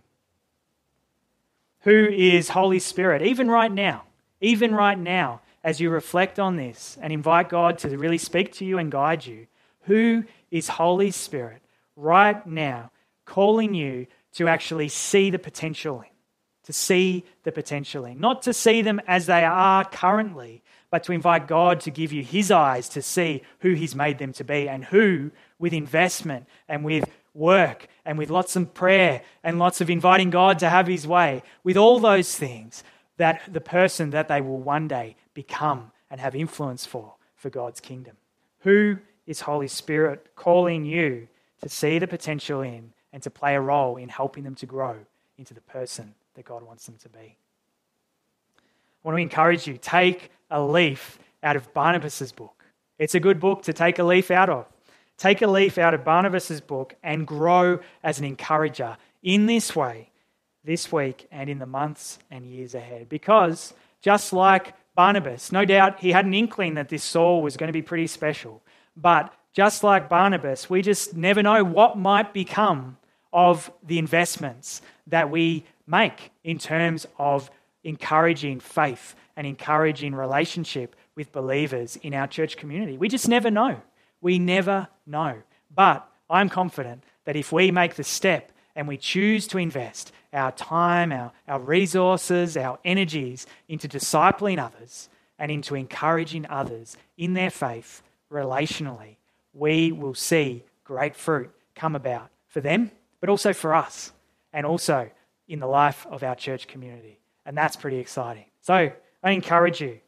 Who 1.82 2.08
is 2.08 2.50
Holy 2.50 2.80
Spirit? 2.80 3.22
Even 3.22 3.50
right 3.50 3.72
now, 3.72 4.04
even 4.42 4.74
right 4.74 4.98
now, 4.98 5.42
as 5.64 5.80
you 5.80 5.90
reflect 5.90 6.40
on 6.40 6.56
this 6.56 6.98
and 7.02 7.12
invite 7.12 7.50
God 7.50 7.78
to 7.80 7.98
really 7.98 8.18
speak 8.18 8.54
to 8.54 8.66
you 8.66 8.78
and 8.78 8.92
guide 8.92 9.26
you, 9.26 9.48
who 9.82 10.24
is 10.52 10.68
Holy 10.68 11.12
Spirit 11.12 11.62
right 11.96 12.46
now 12.46 12.92
calling 13.26 13.74
you 13.74 14.08
to 14.34 14.48
actually 14.48 14.90
see 14.90 15.30
the 15.30 15.40
potential 15.40 16.02
in? 16.02 16.10
To 16.66 16.74
see 16.74 17.24
the 17.44 17.52
potential 17.52 18.06
in. 18.06 18.20
Not 18.20 18.44
to 18.44 18.54
see 18.54 18.82
them 18.82 19.02
as 19.08 19.26
they 19.26 19.44
are 19.44 19.84
currently, 19.86 20.62
but 20.92 21.04
to 21.06 21.12
invite 21.12 21.48
God 21.48 21.80
to 21.82 21.92
give 21.92 22.12
you 22.12 22.24
His 22.24 22.52
eyes 22.52 22.90
to 22.90 23.02
see 23.02 23.42
who 23.60 23.74
He's 23.74 23.96
made 23.96 24.20
them 24.20 24.34
to 24.34 24.44
be 24.44 24.70
and 24.70 24.86
who, 24.86 25.32
with 25.58 25.74
investment 25.74 26.46
and 26.68 26.84
with 26.84 27.10
work 27.40 27.88
and 28.06 28.18
with 28.18 28.30
lots 28.30 28.56
of 28.56 28.74
prayer 28.74 29.22
and 29.44 29.58
lots 29.58 29.82
of 29.82 29.90
inviting 29.90 30.30
God 30.30 30.60
to 30.60 30.70
have 30.70 30.88
His 30.88 31.08
way, 31.08 31.42
with 31.64 31.78
all 31.78 32.00
those 32.00 32.36
things, 32.36 32.84
that 33.18 33.42
the 33.52 33.62
person 33.62 34.12
that 34.12 34.28
they 34.28 34.42
will 34.42 34.58
one 34.58 34.88
day 34.88 35.16
become 35.34 35.92
and 36.12 36.20
have 36.22 36.36
influence 36.36 36.86
for 36.86 37.16
for 37.36 37.50
God's 37.50 37.80
kingdom. 37.80 38.18
Who 38.60 38.98
is 39.26 39.42
Holy 39.42 39.68
Spirit 39.68 40.36
calling 40.36 40.86
you 40.86 41.28
to 41.62 41.70
see 41.70 41.98
the 41.98 42.08
potential 42.08 42.62
in 42.62 42.92
and 43.14 43.24
to 43.24 43.30
play 43.30 43.56
a 43.56 43.62
role 43.62 43.98
in 43.98 44.10
helping 44.10 44.44
them 44.44 44.56
to 44.56 44.66
grow 44.66 44.98
into 45.38 45.54
the 45.54 45.62
person 45.62 46.14
that 46.36 46.46
God 46.46 46.64
wants 46.64 46.86
them 46.86 46.98
to 47.02 47.10
be? 47.10 47.38
I 48.58 49.08
want 49.08 49.18
to 49.18 49.22
encourage 49.22 49.66
you 49.66 49.78
take 49.78 50.32
a 50.52 50.62
leaf 50.62 51.20
out 51.42 51.56
of 51.56 51.74
Barnabas' 51.74 52.32
book. 52.34 52.66
It's 52.98 53.16
a 53.16 53.20
good 53.20 53.40
book 53.40 53.64
to 53.64 53.74
take 53.74 53.98
a 53.98 54.04
leaf 54.04 54.30
out 54.30 54.50
of. 54.50 54.66
Take 55.20 55.42
a 55.42 55.48
leaf 55.48 55.78
out 55.78 55.94
of 55.94 56.06
Barnabas' 56.06 56.62
book 56.62 56.96
and 57.04 57.28
grow 57.28 57.80
as 58.02 58.20
an 58.20 58.26
encourager 58.26 58.98
in 59.22 59.48
this 59.48 59.76
way 59.76 60.10
this 60.64 60.94
week 60.94 61.28
and 61.30 61.50
in 61.50 61.60
the 61.60 61.66
months 61.66 62.20
and 62.32 62.46
years 62.46 62.74
ahead. 62.74 63.10
Because 63.10 63.74
just 64.02 64.32
like 64.32 64.74
Barnabas, 64.96 65.52
no 65.52 65.66
doubt 65.66 66.00
he 66.00 66.14
had 66.14 66.26
an 66.26 66.34
inkling 66.34 66.76
that 66.76 66.88
this 66.88 67.04
Saul 67.04 67.42
was 67.42 67.58
going 67.58 67.68
to 67.68 67.74
be 67.74 67.82
pretty 67.82 68.08
special. 68.08 68.62
But 68.96 69.34
just 69.52 69.84
like 69.84 70.08
Barnabas, 70.08 70.70
we 70.70 70.82
just 70.82 71.14
never 71.18 71.44
know 71.44 71.66
what 71.66 71.98
might 71.98 72.34
become 72.34 72.98
of 73.34 73.70
the 73.86 74.00
investments 74.00 74.82
that 75.08 75.30
we 75.30 75.66
make 75.86 76.32
in 76.46 76.58
terms 76.58 77.06
of 77.18 77.52
encouraging 77.84 78.62
faith 78.62 79.16
and 79.36 79.46
encouraging 79.46 80.16
relationship 80.16 80.96
with 81.16 81.34
believers 81.34 81.98
in 81.98 82.14
our 82.14 82.28
church 82.28 82.56
community. 82.56 82.98
We 82.98 83.10
just 83.10 83.28
never 83.28 83.52
know. 83.52 83.82
We 84.22 84.40
never 84.40 84.88
know. 85.06 85.36
But 85.74 86.08
I'm 86.30 86.50
confident 86.50 87.04
that 87.26 87.36
if 87.36 87.52
we 87.52 87.72
make 87.72 87.96
the 87.96 88.04
step 88.04 88.52
and 88.76 88.88
we 88.88 88.98
choose 88.98 89.48
to 89.48 89.58
invest 89.58 90.12
our 90.34 90.52
time, 90.52 91.12
our, 91.12 91.32
our 91.48 91.60
resources, 91.60 92.56
our 92.56 92.80
energies 92.86 93.48
into 93.68 93.88
discipling 93.88 94.60
others 94.60 95.10
and 95.38 95.52
into 95.52 95.76
encouraging 95.76 96.46
others 96.50 96.98
in 97.18 97.34
their 97.34 97.50
faith 97.50 98.02
relationally, 98.32 99.16
we 99.54 99.92
will 99.92 100.14
see 100.14 100.64
great 100.84 101.16
fruit 101.16 101.52
come 101.76 101.96
about 101.96 102.30
for 102.48 102.62
them, 102.62 102.92
but 103.20 103.30
also 103.30 103.54
for 103.54 103.74
us, 103.74 104.12
and 104.54 104.66
also 104.66 105.10
in 105.48 105.60
the 105.60 105.68
life 105.68 106.06
of 106.10 106.24
our 106.24 106.36
church 106.36 106.68
community. 106.68 107.20
And 107.46 107.58
that's 107.58 107.76
pretty 107.76 107.98
exciting. 107.98 108.46
So, 108.62 108.92
I 109.22 109.32
encourage 109.32 109.82
you, 109.82 110.00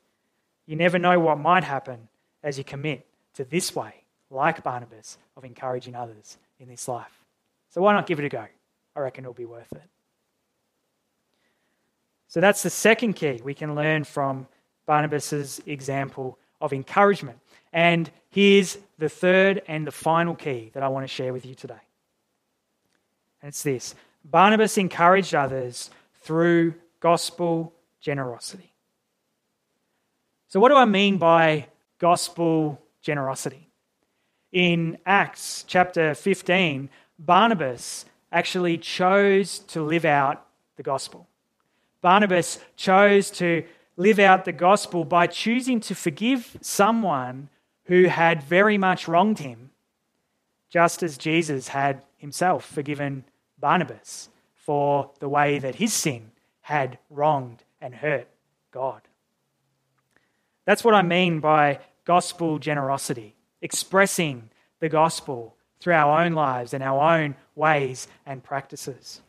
you 0.65 0.76
never 0.76 0.97
know 0.97 1.19
what 1.19 1.38
might 1.39 1.63
happen 1.63 2.08
as 2.43 2.58
you 2.58 2.63
commit 2.63 3.06
to 3.34 3.43
this 3.43 3.76
way, 3.76 4.01
like 4.32 4.63
Barnabas, 4.63 5.17
of 5.36 5.44
encouraging 5.44 5.96
others 5.96 6.38
in 6.60 6.70
this 6.70 6.88
life. 6.88 7.26
So 7.70 7.82
why 7.82 7.94
not 7.94 8.08
give 8.08 8.20
it 8.20 8.26
a 8.26 8.30
go? 8.30 8.46
I 8.96 9.00
reckon 9.00 9.24
it'll 9.24 9.34
be 9.34 9.46
worth 9.46 9.72
it. 9.74 9.84
So 12.28 12.39
that's 12.39 12.63
the 12.63 12.70
second 12.70 13.13
key 13.13 13.41
we 13.44 13.54
can 13.54 13.76
learn 13.76 14.06
from 14.06 14.48
Barnabas' 14.86 15.60
example 15.65 16.39
of 16.62 16.74
encouragement. 16.74 17.39
And 17.74 18.10
here's 18.30 18.78
the 18.98 19.10
third 19.10 19.62
and 19.67 19.86
the 19.86 19.91
final 19.91 20.36
key 20.36 20.72
that 20.74 20.84
I 20.84 20.88
want 20.88 21.04
to 21.04 21.13
share 21.13 21.34
with 21.34 21.46
you 21.46 21.56
today. 21.56 21.82
And 23.41 23.50
it's 23.50 23.63
this 23.63 23.96
Barnabas 24.24 24.78
encouraged 24.78 25.36
others 25.36 25.89
through 26.22 26.76
gospel 27.00 27.74
generosity. 28.00 28.72
So, 30.48 30.60
what 30.60 30.70
do 30.70 30.76
I 30.76 30.86
mean 30.86 31.17
by 31.17 31.67
gospel 32.00 32.82
generosity? 33.02 33.70
In 34.52 34.98
Acts 35.06 35.64
chapter 35.66 36.14
15, 36.14 36.90
Barnabas 37.18 38.06
actually 38.32 38.78
chose 38.78 39.60
to 39.60 39.82
live 39.82 40.04
out 40.04 40.46
the 40.76 40.84
gospel. 40.84 41.28
Barnabas 42.02 42.60
chose 42.76 43.32
to 43.32 43.64
live 43.96 44.20
out 44.20 44.44
the 44.44 44.52
gospel 44.52 45.06
by 45.06 45.28
choosing 45.28 45.80
to 45.82 45.96
forgive 45.96 46.58
someone 46.62 47.50
who 47.86 48.06
had 48.06 48.44
very 48.44 48.78
much 48.78 49.08
wronged 49.08 49.40
him, 49.40 49.70
just 50.70 51.02
as 51.02 51.18
Jesus 51.18 51.70
had 51.70 52.04
himself 52.18 52.66
forgiven 52.66 53.24
Barnabas 53.58 54.30
for 54.56 55.12
the 55.20 55.30
way 55.30 55.60
that 55.60 55.76
his 55.76 55.94
sin 55.94 56.32
had 56.62 56.98
wronged 57.10 57.64
and 57.80 57.96
hurt 57.96 58.28
God. 58.72 59.02
That's 60.66 60.84
what 60.84 60.94
I 60.94 61.02
mean 61.02 61.40
by 61.40 61.80
gospel 62.06 62.60
generosity, 62.60 63.36
expressing 63.62 64.50
the 64.80 64.89
gospel 64.89 65.56
through 65.80 65.93
our 65.93 66.24
own 66.24 66.34
lives 66.34 66.74
and 66.74 66.84
our 66.84 67.17
own 67.17 67.36
ways 67.56 68.08
and 68.26 68.43
practices. 68.43 69.21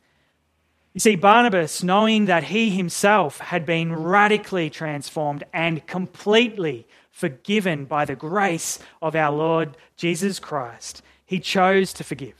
You 0.93 1.01
see, 1.01 1.17
Barnabas, 1.17 1.83
knowing 1.83 2.27
that 2.27 2.45
he 2.45 2.69
himself 2.69 3.39
had 3.39 3.65
been 3.65 3.95
radically 3.95 4.69
transformed 4.69 5.45
and 5.53 5.87
completely 5.87 6.87
forgiven 7.11 7.87
by 7.87 8.05
the 8.05 8.15
grace 8.15 8.79
of 9.01 9.17
our 9.17 9.33
Lord 9.33 9.77
Jesus 9.97 10.39
Christ, 10.39 11.03
he 11.25 11.41
chose 11.41 11.95
to 11.95 12.05
forgive. 12.05 12.35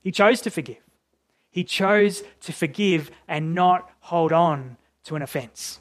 He 0.00 0.10
chose 0.10 0.40
to 0.42 0.50
forgive. 0.50 0.78
He 1.50 1.64
chose 1.64 2.22
to 2.42 2.52
forgive 2.52 3.10
and 3.26 3.54
not 3.54 3.90
hold 4.00 4.32
on 4.32 4.78
to 5.04 5.16
an 5.16 5.22
offense. 5.22 5.80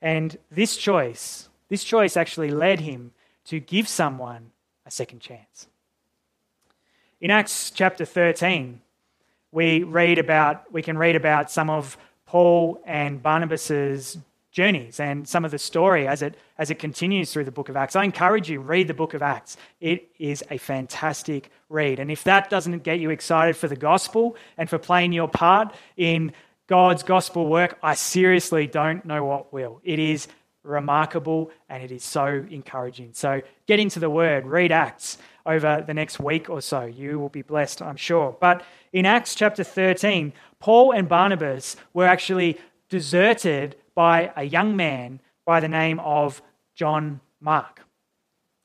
And 0.00 0.38
this 0.50 0.76
choice, 0.76 1.50
this 1.68 1.84
choice 1.84 2.16
actually 2.16 2.50
led 2.50 2.80
him 2.80 3.12
to 3.44 3.60
give 3.60 3.88
someone 3.88 4.51
a 4.86 4.90
second 4.90 5.20
chance. 5.20 5.66
In 7.20 7.30
Acts 7.30 7.70
chapter 7.70 8.04
13, 8.04 8.80
we 9.52 9.82
read 9.82 10.18
about 10.18 10.72
we 10.72 10.82
can 10.82 10.98
read 10.98 11.14
about 11.14 11.50
some 11.50 11.70
of 11.70 11.96
Paul 12.26 12.82
and 12.86 13.22
Barnabas's 13.22 14.18
journeys 14.50 15.00
and 15.00 15.26
some 15.26 15.44
of 15.44 15.50
the 15.50 15.58
story 15.58 16.06
as 16.06 16.22
it 16.22 16.36
as 16.58 16.70
it 16.70 16.78
continues 16.78 17.32
through 17.32 17.44
the 17.44 17.50
book 17.50 17.68
of 17.68 17.76
Acts. 17.76 17.96
I 17.96 18.04
encourage 18.04 18.50
you 18.50 18.60
read 18.60 18.88
the 18.88 18.94
book 18.94 19.14
of 19.14 19.22
Acts. 19.22 19.56
It 19.80 20.08
is 20.18 20.42
a 20.50 20.58
fantastic 20.58 21.50
read. 21.68 21.98
And 21.98 22.10
if 22.10 22.24
that 22.24 22.50
doesn't 22.50 22.82
get 22.82 23.00
you 23.00 23.10
excited 23.10 23.56
for 23.56 23.68
the 23.68 23.76
gospel 23.76 24.36
and 24.56 24.68
for 24.68 24.78
playing 24.78 25.12
your 25.12 25.28
part 25.28 25.74
in 25.96 26.32
God's 26.66 27.02
gospel 27.02 27.46
work, 27.46 27.78
I 27.82 27.94
seriously 27.94 28.66
don't 28.66 29.04
know 29.04 29.24
what 29.24 29.52
will. 29.52 29.80
It 29.84 29.98
is 29.98 30.28
remarkable 30.62 31.50
and 31.68 31.82
it 31.82 31.90
is 31.90 32.04
so 32.04 32.44
encouraging. 32.50 33.10
So 33.12 33.42
get 33.66 33.80
into 33.80 34.00
the 34.00 34.10
word, 34.10 34.46
read 34.46 34.72
Acts 34.72 35.18
over 35.44 35.82
the 35.86 35.94
next 35.94 36.20
week 36.20 36.48
or 36.48 36.60
so. 36.60 36.82
You 36.84 37.18
will 37.18 37.28
be 37.28 37.42
blessed, 37.42 37.82
I'm 37.82 37.96
sure. 37.96 38.36
But 38.40 38.62
in 38.92 39.06
Acts 39.06 39.34
chapter 39.34 39.64
13, 39.64 40.32
Paul 40.60 40.92
and 40.92 41.08
Barnabas 41.08 41.76
were 41.92 42.06
actually 42.06 42.58
deserted 42.88 43.76
by 43.94 44.32
a 44.36 44.44
young 44.44 44.76
man 44.76 45.20
by 45.44 45.60
the 45.60 45.68
name 45.68 45.98
of 46.00 46.42
John 46.74 47.20
Mark. 47.40 47.80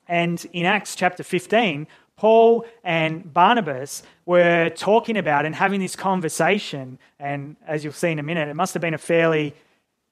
And 0.06 0.44
in 0.52 0.64
Acts 0.64 0.94
chapter 0.94 1.22
15, 1.22 1.86
Paul 2.16 2.64
and 2.82 3.32
Barnabas 3.32 4.02
were 4.26 4.70
talking 4.70 5.16
about 5.16 5.44
and 5.44 5.54
having 5.54 5.80
this 5.80 5.94
conversation. 5.94 6.98
And 7.18 7.56
as 7.66 7.84
you'll 7.84 7.92
see 7.92 8.10
in 8.10 8.18
a 8.18 8.22
minute, 8.22 8.48
it 8.48 8.54
must 8.54 8.74
have 8.74 8.80
been 8.80 8.94
a 8.94 8.98
fairly 8.98 9.54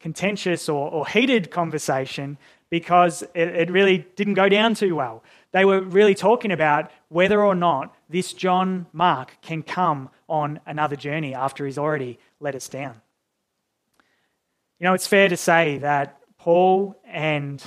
contentious 0.07 0.69
or, 0.69 0.89
or 0.89 1.05
heated 1.05 1.51
conversation 1.51 2.39
because 2.71 3.23
it, 3.35 3.49
it 3.49 3.71
really 3.73 4.07
didn't 4.15 4.35
go 4.35 4.49
down 4.49 4.73
too 4.73 4.95
well. 4.95 5.21
They 5.51 5.65
were 5.65 5.81
really 5.81 6.15
talking 6.15 6.53
about 6.53 6.93
whether 7.09 7.43
or 7.43 7.57
not 7.57 7.93
this 8.09 8.33
John 8.33 8.87
Mark 8.93 9.37
can 9.43 9.65
come 9.65 10.11
on 10.29 10.61
another 10.65 10.95
journey 10.95 11.35
after 11.35 11.67
he's 11.67 11.77
already 11.77 12.21
let 12.39 12.55
us 12.55 12.69
down. 12.69 13.01
You 14.79 14.85
know, 14.85 14.95
it's 14.95 15.09
fair 15.09 15.29
to 15.29 15.37
say 15.37 15.79
that 15.79 16.21
Paul 16.39 16.95
and 17.05 17.61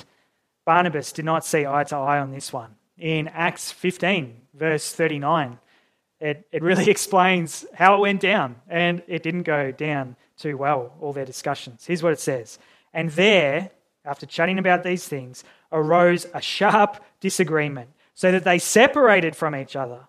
Barnabas 0.64 1.12
did 1.12 1.26
not 1.26 1.44
see 1.44 1.66
eye 1.66 1.84
to 1.84 1.96
eye 1.96 2.20
on 2.20 2.30
this 2.30 2.54
one. 2.54 2.74
In 2.96 3.28
Acts 3.28 3.70
15, 3.70 4.34
verse 4.54 4.94
39, 4.94 5.58
it, 6.20 6.48
it 6.52 6.62
really 6.62 6.88
explains 6.96 7.66
how 7.74 7.96
it 7.96 8.00
went 8.00 8.22
down, 8.22 8.56
and 8.66 9.02
it 9.08 9.22
didn't 9.22 9.42
go 9.42 9.72
down 9.72 10.16
too 10.40 10.56
well, 10.56 10.92
all 11.00 11.12
their 11.12 11.24
discussions. 11.24 11.86
Here's 11.86 12.02
what 12.02 12.12
it 12.12 12.20
says 12.20 12.58
And 12.92 13.10
there, 13.10 13.70
after 14.04 14.26
chatting 14.26 14.58
about 14.58 14.82
these 14.82 15.06
things, 15.06 15.44
arose 15.72 16.26
a 16.34 16.40
sharp 16.40 17.02
disagreement, 17.20 17.90
so 18.14 18.32
that 18.32 18.44
they 18.44 18.58
separated 18.58 19.36
from 19.36 19.54
each 19.54 19.76
other. 19.76 20.00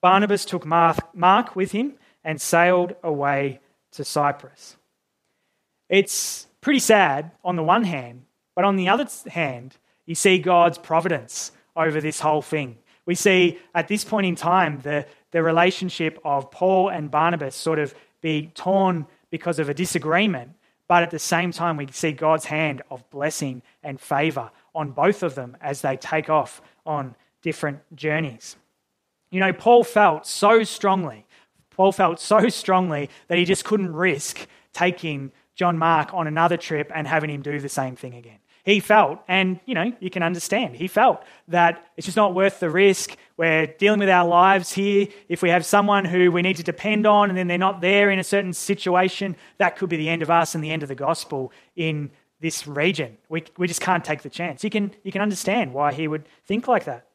Barnabas 0.00 0.44
took 0.44 0.64
Mark 0.64 1.54
with 1.54 1.72
him 1.72 1.94
and 2.24 2.40
sailed 2.40 2.94
away 3.02 3.60
to 3.92 4.04
Cyprus. 4.04 4.76
It's 5.88 6.46
pretty 6.60 6.78
sad 6.78 7.32
on 7.44 7.56
the 7.56 7.62
one 7.62 7.84
hand, 7.84 8.22
but 8.54 8.64
on 8.64 8.76
the 8.76 8.88
other 8.88 9.06
hand, 9.30 9.76
you 10.06 10.14
see 10.14 10.38
God's 10.38 10.78
providence 10.78 11.52
over 11.76 12.00
this 12.00 12.20
whole 12.20 12.42
thing. 12.42 12.78
We 13.06 13.14
see 13.14 13.58
at 13.74 13.88
this 13.88 14.04
point 14.04 14.26
in 14.26 14.36
time 14.36 14.80
the, 14.82 15.06
the 15.32 15.42
relationship 15.42 16.18
of 16.24 16.50
Paul 16.50 16.88
and 16.88 17.10
Barnabas 17.10 17.54
sort 17.54 17.78
of 17.78 17.94
be 18.20 18.50
torn 18.54 19.06
because 19.30 19.58
of 19.58 19.68
a 19.68 19.74
disagreement, 19.74 20.52
but 20.88 21.02
at 21.02 21.10
the 21.10 21.18
same 21.18 21.52
time, 21.52 21.76
we 21.76 21.86
see 21.92 22.12
God's 22.12 22.46
hand 22.46 22.82
of 22.90 23.08
blessing 23.10 23.62
and 23.82 24.00
favor 24.00 24.50
on 24.74 24.90
both 24.90 25.22
of 25.22 25.34
them 25.34 25.56
as 25.60 25.82
they 25.82 25.96
take 25.96 26.28
off 26.28 26.60
on 26.84 27.14
different 27.42 27.80
journeys. 27.94 28.56
You 29.30 29.40
know, 29.40 29.52
Paul 29.52 29.84
felt 29.84 30.26
so 30.26 30.64
strongly, 30.64 31.26
Paul 31.70 31.92
felt 31.92 32.20
so 32.20 32.48
strongly 32.48 33.08
that 33.28 33.38
he 33.38 33.44
just 33.44 33.64
couldn't 33.64 33.94
risk 33.94 34.46
taking 34.72 35.32
John 35.54 35.78
Mark 35.78 36.12
on 36.12 36.26
another 36.26 36.56
trip 36.56 36.90
and 36.94 37.06
having 37.06 37.30
him 37.30 37.42
do 37.42 37.58
the 37.60 37.68
same 37.68 37.96
thing 37.96 38.14
again. 38.14 38.38
He 38.64 38.80
felt, 38.80 39.20
and 39.26 39.58
you 39.64 39.74
know, 39.74 39.92
you 40.00 40.10
can 40.10 40.22
understand, 40.22 40.76
he 40.76 40.86
felt 40.86 41.22
that 41.48 41.84
it's 41.96 42.04
just 42.04 42.16
not 42.16 42.34
worth 42.34 42.60
the 42.60 42.70
risk. 42.70 43.16
We're 43.36 43.66
dealing 43.66 44.00
with 44.00 44.10
our 44.10 44.26
lives 44.28 44.72
here. 44.72 45.08
If 45.28 45.42
we 45.42 45.48
have 45.48 45.64
someone 45.64 46.04
who 46.04 46.30
we 46.30 46.42
need 46.42 46.56
to 46.56 46.62
depend 46.62 47.06
on 47.06 47.30
and 47.30 47.38
then 47.38 47.46
they're 47.46 47.58
not 47.58 47.80
there 47.80 48.10
in 48.10 48.18
a 48.18 48.24
certain 48.24 48.52
situation, 48.52 49.36
that 49.58 49.76
could 49.76 49.88
be 49.88 49.96
the 49.96 50.08
end 50.08 50.22
of 50.22 50.30
us 50.30 50.54
and 50.54 50.62
the 50.62 50.70
end 50.70 50.82
of 50.82 50.88
the 50.88 50.94
gospel 50.94 51.52
in 51.74 52.10
this 52.40 52.66
region. 52.66 53.16
We, 53.28 53.44
we 53.56 53.66
just 53.66 53.80
can't 53.80 54.04
take 54.04 54.22
the 54.22 54.30
chance. 54.30 54.62
You 54.64 54.70
can, 54.70 54.92
you 55.04 55.12
can 55.12 55.22
understand 55.22 55.72
why 55.72 55.92
he 55.92 56.08
would 56.08 56.26
think 56.44 56.68
like 56.68 56.84
that. 56.84 57.06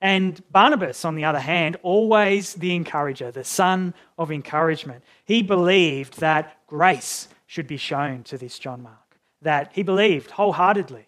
And 0.00 0.42
Barnabas, 0.50 1.04
on 1.04 1.14
the 1.14 1.24
other 1.24 1.38
hand, 1.38 1.76
always 1.82 2.54
the 2.54 2.74
encourager, 2.74 3.30
the 3.30 3.44
son 3.44 3.94
of 4.18 4.30
encouragement. 4.30 5.02
He 5.24 5.42
believed 5.42 6.20
that 6.20 6.58
grace 6.66 7.28
should 7.46 7.66
be 7.66 7.78
shown 7.78 8.22
to 8.24 8.36
this 8.36 8.58
John 8.58 8.82
Mark. 8.82 9.03
That 9.44 9.70
he 9.72 9.82
believed 9.82 10.32
wholeheartedly. 10.32 11.06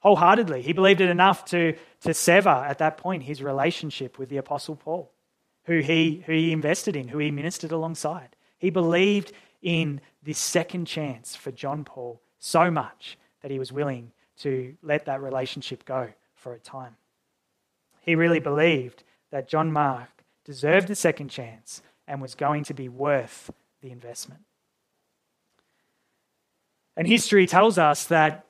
Wholeheartedly. 0.00 0.62
He 0.62 0.72
believed 0.72 1.00
it 1.00 1.08
enough 1.08 1.44
to, 1.46 1.76
to 2.00 2.14
sever 2.14 2.48
at 2.48 2.78
that 2.78 2.96
point 2.96 3.22
his 3.22 3.42
relationship 3.42 4.18
with 4.18 4.28
the 4.28 4.36
Apostle 4.36 4.76
Paul, 4.76 5.10
who 5.64 5.78
he, 5.78 6.22
who 6.26 6.32
he 6.32 6.52
invested 6.52 6.96
in, 6.96 7.08
who 7.08 7.18
he 7.18 7.30
ministered 7.30 7.72
alongside. 7.72 8.34
He 8.58 8.70
believed 8.70 9.32
in 9.62 10.00
this 10.22 10.38
second 10.38 10.86
chance 10.86 11.36
for 11.36 11.50
John 11.52 11.84
Paul 11.84 12.20
so 12.38 12.70
much 12.70 13.18
that 13.42 13.50
he 13.50 13.58
was 13.58 13.72
willing 13.72 14.12
to 14.38 14.76
let 14.82 15.06
that 15.06 15.22
relationship 15.22 15.84
go 15.84 16.12
for 16.34 16.52
a 16.52 16.58
time. 16.58 16.96
He 18.00 18.14
really 18.14 18.40
believed 18.40 19.02
that 19.30 19.48
John 19.48 19.72
Mark 19.72 20.08
deserved 20.44 20.90
a 20.90 20.94
second 20.94 21.28
chance 21.28 21.82
and 22.06 22.22
was 22.22 22.34
going 22.34 22.64
to 22.64 22.74
be 22.74 22.88
worth 22.88 23.50
the 23.82 23.90
investment. 23.90 24.42
And 26.96 27.06
history 27.06 27.46
tells 27.46 27.78
us 27.78 28.04
that 28.06 28.46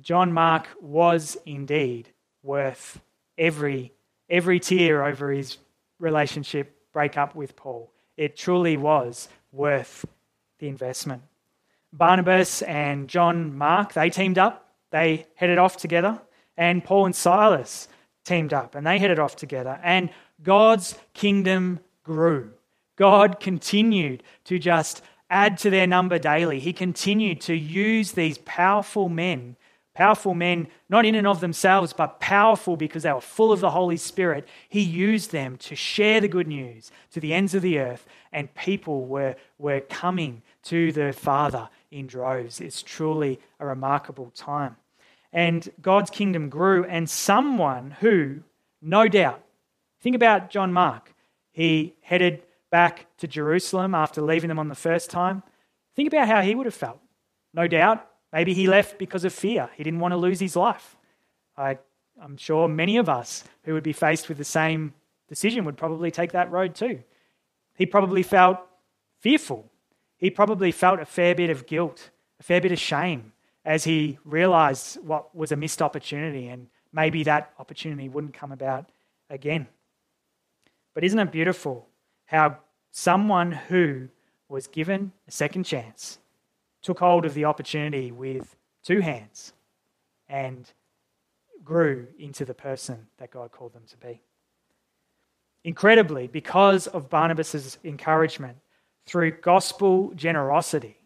John 0.00 0.32
Mark 0.32 0.68
was 0.80 1.36
indeed 1.44 2.08
worth 2.42 3.00
every, 3.36 3.92
every 4.30 4.60
tear 4.60 5.04
over 5.04 5.30
his 5.30 5.58
relationship 5.98 6.76
breakup 6.92 7.34
with 7.34 7.56
Paul. 7.56 7.92
It 8.16 8.36
truly 8.36 8.76
was 8.76 9.28
worth 9.50 10.04
the 10.58 10.68
investment. 10.68 11.22
Barnabas 11.92 12.62
and 12.62 13.08
John 13.08 13.56
Mark, 13.56 13.92
they 13.92 14.10
teamed 14.10 14.38
up. 14.38 14.68
They 14.90 15.26
headed 15.34 15.58
off 15.58 15.76
together. 15.76 16.20
And 16.56 16.84
Paul 16.84 17.06
and 17.06 17.16
Silas 17.16 17.88
teamed 18.24 18.52
up 18.52 18.74
and 18.74 18.86
they 18.86 18.98
headed 18.98 19.18
off 19.18 19.36
together. 19.36 19.80
And 19.82 20.10
God's 20.42 20.98
kingdom 21.14 21.80
grew. 22.02 22.52
God 22.96 23.40
continued 23.40 24.22
to 24.44 24.58
just 24.58 25.02
add 25.32 25.56
to 25.58 25.70
their 25.70 25.86
number 25.86 26.18
daily. 26.18 26.60
He 26.60 26.74
continued 26.74 27.40
to 27.42 27.54
use 27.54 28.12
these 28.12 28.38
powerful 28.38 29.08
men, 29.08 29.56
powerful 29.94 30.34
men, 30.34 30.68
not 30.90 31.06
in 31.06 31.14
and 31.14 31.26
of 31.26 31.40
themselves, 31.40 31.94
but 31.94 32.20
powerful 32.20 32.76
because 32.76 33.02
they 33.02 33.12
were 33.12 33.20
full 33.20 33.50
of 33.50 33.60
the 33.60 33.70
Holy 33.70 33.96
Spirit. 33.96 34.46
He 34.68 34.82
used 34.82 35.32
them 35.32 35.56
to 35.56 35.74
share 35.74 36.20
the 36.20 36.28
good 36.28 36.46
news 36.46 36.92
to 37.12 37.20
the 37.20 37.32
ends 37.32 37.54
of 37.54 37.62
the 37.62 37.78
earth, 37.78 38.06
and 38.30 38.54
people 38.54 39.06
were, 39.06 39.34
were 39.58 39.80
coming 39.80 40.42
to 40.64 40.92
the 40.92 41.14
Father 41.14 41.70
in 41.90 42.06
droves. 42.06 42.60
It's 42.60 42.82
truly 42.82 43.40
a 43.58 43.66
remarkable 43.66 44.30
time. 44.34 44.76
And 45.32 45.66
God's 45.80 46.10
kingdom 46.10 46.50
grew, 46.50 46.84
and 46.84 47.08
someone 47.08 47.92
who, 48.00 48.40
no 48.82 49.08
doubt, 49.08 49.42
think 50.02 50.14
about 50.14 50.50
John 50.50 50.74
Mark. 50.74 51.14
He 51.52 51.94
headed 52.02 52.42
back 52.72 53.06
to 53.18 53.28
Jerusalem 53.28 53.94
after 53.94 54.20
leaving 54.20 54.48
them 54.48 54.58
on 54.58 54.68
the 54.68 54.74
first 54.74 55.10
time, 55.10 55.44
think 55.94 56.08
about 56.08 56.26
how 56.26 56.40
he 56.40 56.56
would 56.56 56.66
have 56.66 56.74
felt. 56.74 56.98
No 57.54 57.68
doubt, 57.68 58.08
maybe 58.32 58.54
he 58.54 58.66
left 58.66 58.98
because 58.98 59.24
of 59.24 59.32
fear. 59.32 59.70
He 59.76 59.84
didn't 59.84 60.00
want 60.00 60.12
to 60.12 60.16
lose 60.16 60.40
his 60.40 60.56
life. 60.56 60.96
I, 61.56 61.78
I'm 62.20 62.38
sure 62.38 62.66
many 62.66 62.96
of 62.96 63.08
us 63.08 63.44
who 63.64 63.74
would 63.74 63.82
be 63.84 63.92
faced 63.92 64.28
with 64.28 64.38
the 64.38 64.44
same 64.44 64.94
decision 65.28 65.64
would 65.66 65.76
probably 65.76 66.10
take 66.10 66.32
that 66.32 66.50
road 66.50 66.74
too. 66.74 67.02
He 67.74 67.86
probably 67.86 68.22
felt 68.22 68.58
fearful. 69.20 69.70
He 70.16 70.30
probably 70.30 70.72
felt 70.72 70.98
a 70.98 71.04
fair 71.04 71.34
bit 71.34 71.50
of 71.50 71.66
guilt, 71.66 72.10
a 72.40 72.42
fair 72.42 72.60
bit 72.60 72.72
of 72.72 72.78
shame 72.78 73.32
as 73.64 73.84
he 73.84 74.18
realized 74.24 74.96
what 75.04 75.34
was 75.36 75.52
a 75.52 75.56
missed 75.56 75.82
opportunity 75.82 76.48
and 76.48 76.68
maybe 76.92 77.22
that 77.24 77.52
opportunity 77.58 78.08
wouldn't 78.08 78.34
come 78.34 78.50
about 78.50 78.88
again. 79.28 79.68
But 80.94 81.04
isn't 81.04 81.18
it 81.18 81.30
beautiful 81.30 81.86
how 82.32 82.56
someone 82.90 83.52
who 83.52 84.08
was 84.48 84.66
given 84.66 85.12
a 85.28 85.30
second 85.30 85.64
chance 85.64 86.18
took 86.82 86.98
hold 86.98 87.26
of 87.26 87.34
the 87.34 87.44
opportunity 87.44 88.10
with 88.10 88.56
two 88.82 89.00
hands 89.00 89.52
and 90.28 90.72
grew 91.62 92.06
into 92.18 92.44
the 92.44 92.54
person 92.54 93.06
that 93.18 93.30
God 93.30 93.52
called 93.52 93.74
them 93.74 93.84
to 93.90 93.96
be. 93.98 94.20
Incredibly, 95.62 96.26
because 96.26 96.86
of 96.88 97.10
Barnabas' 97.10 97.78
encouragement 97.84 98.56
through 99.06 99.32
gospel 99.42 100.12
generosity, 100.16 100.96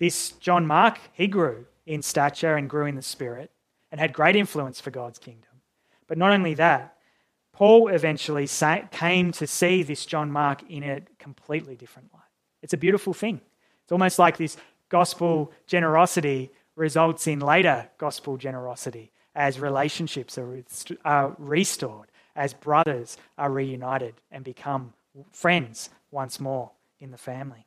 this 0.00 0.30
John 0.32 0.66
Mark, 0.66 0.98
he 1.12 1.26
grew 1.26 1.66
in 1.84 2.02
stature 2.02 2.56
and 2.56 2.68
grew 2.68 2.86
in 2.86 2.96
the 2.96 3.02
spirit 3.02 3.50
and 3.92 4.00
had 4.00 4.12
great 4.12 4.34
influence 4.34 4.80
for 4.80 4.90
God's 4.90 5.18
kingdom. 5.18 5.50
But 6.08 6.18
not 6.18 6.32
only 6.32 6.54
that, 6.54 6.95
Paul 7.56 7.88
eventually 7.88 8.46
came 8.90 9.32
to 9.32 9.46
see 9.46 9.82
this 9.82 10.04
John 10.04 10.30
Mark 10.30 10.62
in 10.68 10.82
a 10.82 11.00
completely 11.18 11.74
different 11.74 12.12
light. 12.12 12.22
It's 12.60 12.74
a 12.74 12.76
beautiful 12.76 13.14
thing. 13.14 13.40
It's 13.82 13.92
almost 13.92 14.18
like 14.18 14.36
this 14.36 14.58
gospel 14.90 15.50
generosity 15.66 16.50
results 16.74 17.26
in 17.26 17.40
later 17.40 17.88
gospel 17.96 18.36
generosity 18.36 19.10
as 19.34 19.58
relationships 19.58 20.36
are 20.36 21.34
restored, 21.38 22.08
as 22.34 22.52
brothers 22.52 23.16
are 23.38 23.50
reunited 23.50 24.16
and 24.30 24.44
become 24.44 24.92
friends 25.32 25.88
once 26.10 26.38
more 26.38 26.72
in 27.00 27.10
the 27.10 27.16
family. 27.16 27.64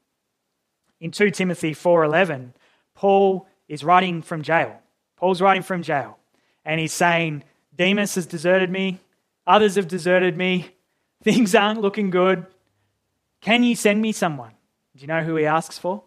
In 1.00 1.10
2 1.10 1.32
Timothy 1.32 1.74
4:11, 1.74 2.54
Paul 2.94 3.48
is 3.68 3.84
writing 3.84 4.22
from 4.22 4.44
jail. 4.44 4.82
Paul's 5.16 5.42
writing 5.42 5.64
from 5.64 5.82
jail, 5.82 6.20
and 6.64 6.80
he's 6.80 6.94
saying, 6.94 7.44
Demas 7.76 8.14
has 8.14 8.28
deserted 8.28 8.70
me, 8.70 9.00
others 9.50 9.76
have 9.76 9.88
deserted 9.88 10.38
me, 10.38 10.76
things 11.24 11.54
aren't 11.56 11.82
looking 11.82 12.12
good. 12.12 12.46
Can 13.42 13.64
you 13.64 13.76
send 13.76 14.02
me 14.02 14.14
someone? 14.14 14.52
Do 14.96 15.02
you 15.02 15.08
know 15.08 15.24
who 15.24 15.36
he 15.36 15.46
asks 15.46 15.78
for? 15.78 16.04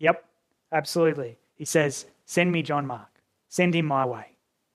Yep, 0.00 0.24
absolutely. 0.72 1.38
He 1.54 1.64
says, 1.64 2.06
Send 2.26 2.52
me 2.52 2.62
John 2.62 2.86
Mark. 2.86 3.08
Send 3.48 3.74
him 3.74 3.86
my 3.86 4.04
way. 4.04 4.26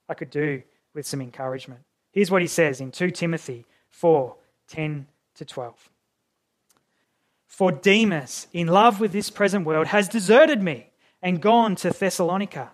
I 0.09 0.13
could 0.13 0.29
do 0.29 0.61
with 0.93 1.05
some 1.05 1.21
encouragement. 1.21 1.81
Here's 2.11 2.31
what 2.31 2.41
he 2.41 2.47
says 2.47 2.81
in 2.81 2.91
2 2.91 3.11
Timothy 3.11 3.65
4 3.89 4.35
10 4.67 5.07
to 5.35 5.45
12. 5.45 5.89
For 7.47 7.71
Demas, 7.71 8.47
in 8.53 8.67
love 8.67 8.99
with 8.99 9.11
this 9.11 9.29
present 9.29 9.65
world, 9.65 9.87
has 9.87 10.09
deserted 10.09 10.61
me 10.61 10.91
and 11.21 11.41
gone 11.41 11.75
to 11.77 11.91
Thessalonica. 11.91 12.71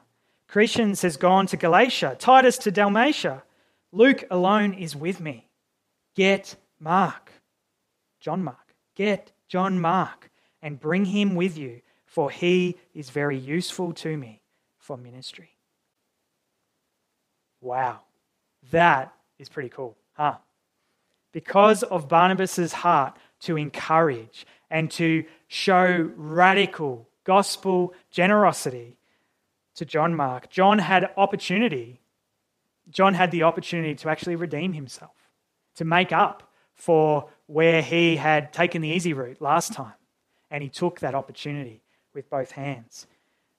Crescens 0.49 1.01
has 1.03 1.17
gone 1.17 1.47
to 1.47 1.57
Galatia, 1.57 2.15
Titus 2.19 2.57
to 2.59 2.71
Dalmatia. 2.71 3.43
Luke 3.91 4.23
alone 4.31 4.73
is 4.73 4.95
with 4.95 5.19
me. 5.19 5.49
Get 6.15 6.55
Mark, 6.79 7.31
John 8.19 8.43
Mark, 8.43 8.75
get 8.95 9.31
John 9.47 9.79
Mark, 9.79 10.29
and 10.61 10.79
bring 10.79 11.05
him 11.05 11.35
with 11.35 11.57
you, 11.57 11.81
for 12.05 12.29
he 12.29 12.77
is 12.93 13.09
very 13.09 13.37
useful 13.37 13.93
to 13.93 14.15
me 14.17 14.41
for 14.77 14.97
ministry. 14.97 15.51
Wow, 17.61 18.01
that 18.71 19.13
is 19.39 19.49
pretty 19.49 19.69
cool, 19.69 19.95
huh? 20.13 20.37
Because 21.31 21.83
of 21.83 22.09
Barnabas' 22.09 22.73
heart 22.73 23.17
to 23.41 23.57
encourage 23.57 24.45
and 24.69 24.89
to 24.91 25.25
show 25.47 26.11
radical 26.15 27.07
gospel 27.23 27.93
generosity 28.09 28.97
to 29.75 29.85
John 29.85 30.15
Mark, 30.15 30.49
John 30.49 30.79
had 30.79 31.11
opportunity. 31.17 31.99
John 32.91 33.13
had 33.13 33.31
the 33.31 33.43
opportunity 33.43 33.95
to 33.95 34.09
actually 34.09 34.35
redeem 34.35 34.73
himself, 34.73 35.15
to 35.75 35.85
make 35.85 36.11
up 36.11 36.51
for 36.73 37.29
where 37.47 37.81
he 37.81 38.17
had 38.17 38.53
taken 38.53 38.81
the 38.81 38.89
easy 38.89 39.13
route 39.13 39.41
last 39.41 39.73
time. 39.73 39.93
And 40.49 40.61
he 40.61 40.69
took 40.69 40.99
that 40.99 41.15
opportunity 41.15 41.81
with 42.13 42.29
both 42.29 42.51
hands. 42.51 43.07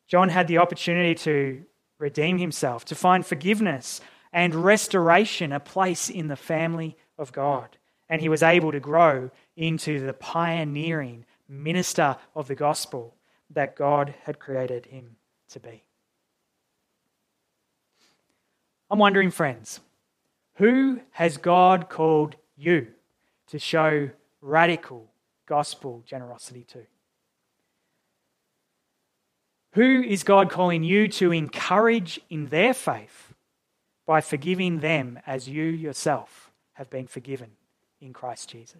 John 0.06 0.28
had 0.28 0.46
the 0.48 0.58
opportunity 0.58 1.14
to 1.16 1.64
redeem 1.98 2.38
himself, 2.38 2.84
to 2.86 2.94
find 2.94 3.24
forgiveness 3.24 4.00
and 4.32 4.54
restoration, 4.54 5.52
a 5.52 5.60
place 5.60 6.10
in 6.10 6.28
the 6.28 6.36
family 6.36 6.96
of 7.16 7.32
God. 7.32 7.78
And 8.08 8.20
he 8.20 8.28
was 8.28 8.42
able 8.42 8.72
to 8.72 8.80
grow 8.80 9.30
into 9.56 10.04
the 10.04 10.12
pioneering 10.12 11.24
minister 11.48 12.16
of 12.34 12.48
the 12.48 12.54
gospel 12.54 13.14
that 13.50 13.76
God 13.76 14.14
had 14.24 14.38
created 14.38 14.86
him 14.86 15.16
to 15.50 15.60
be. 15.60 15.84
I'm 18.92 18.98
wondering, 18.98 19.30
friends, 19.30 19.80
who 20.56 21.00
has 21.12 21.38
God 21.38 21.88
called 21.88 22.36
you 22.58 22.88
to 23.46 23.58
show 23.58 24.10
radical 24.42 25.10
gospel 25.46 26.02
generosity 26.04 26.64
to? 26.72 26.80
Who 29.72 30.02
is 30.02 30.24
God 30.24 30.50
calling 30.50 30.84
you 30.84 31.08
to 31.08 31.32
encourage 31.32 32.20
in 32.28 32.48
their 32.48 32.74
faith 32.74 33.32
by 34.06 34.20
forgiving 34.20 34.80
them 34.80 35.18
as 35.26 35.48
you 35.48 35.64
yourself 35.64 36.52
have 36.74 36.90
been 36.90 37.06
forgiven 37.06 37.52
in 37.98 38.12
Christ 38.12 38.50
Jesus? 38.50 38.76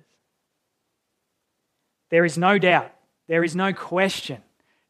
There 2.10 2.26
is 2.26 2.36
no 2.36 2.58
doubt, 2.58 2.92
there 3.28 3.42
is 3.42 3.56
no 3.56 3.72
question 3.72 4.42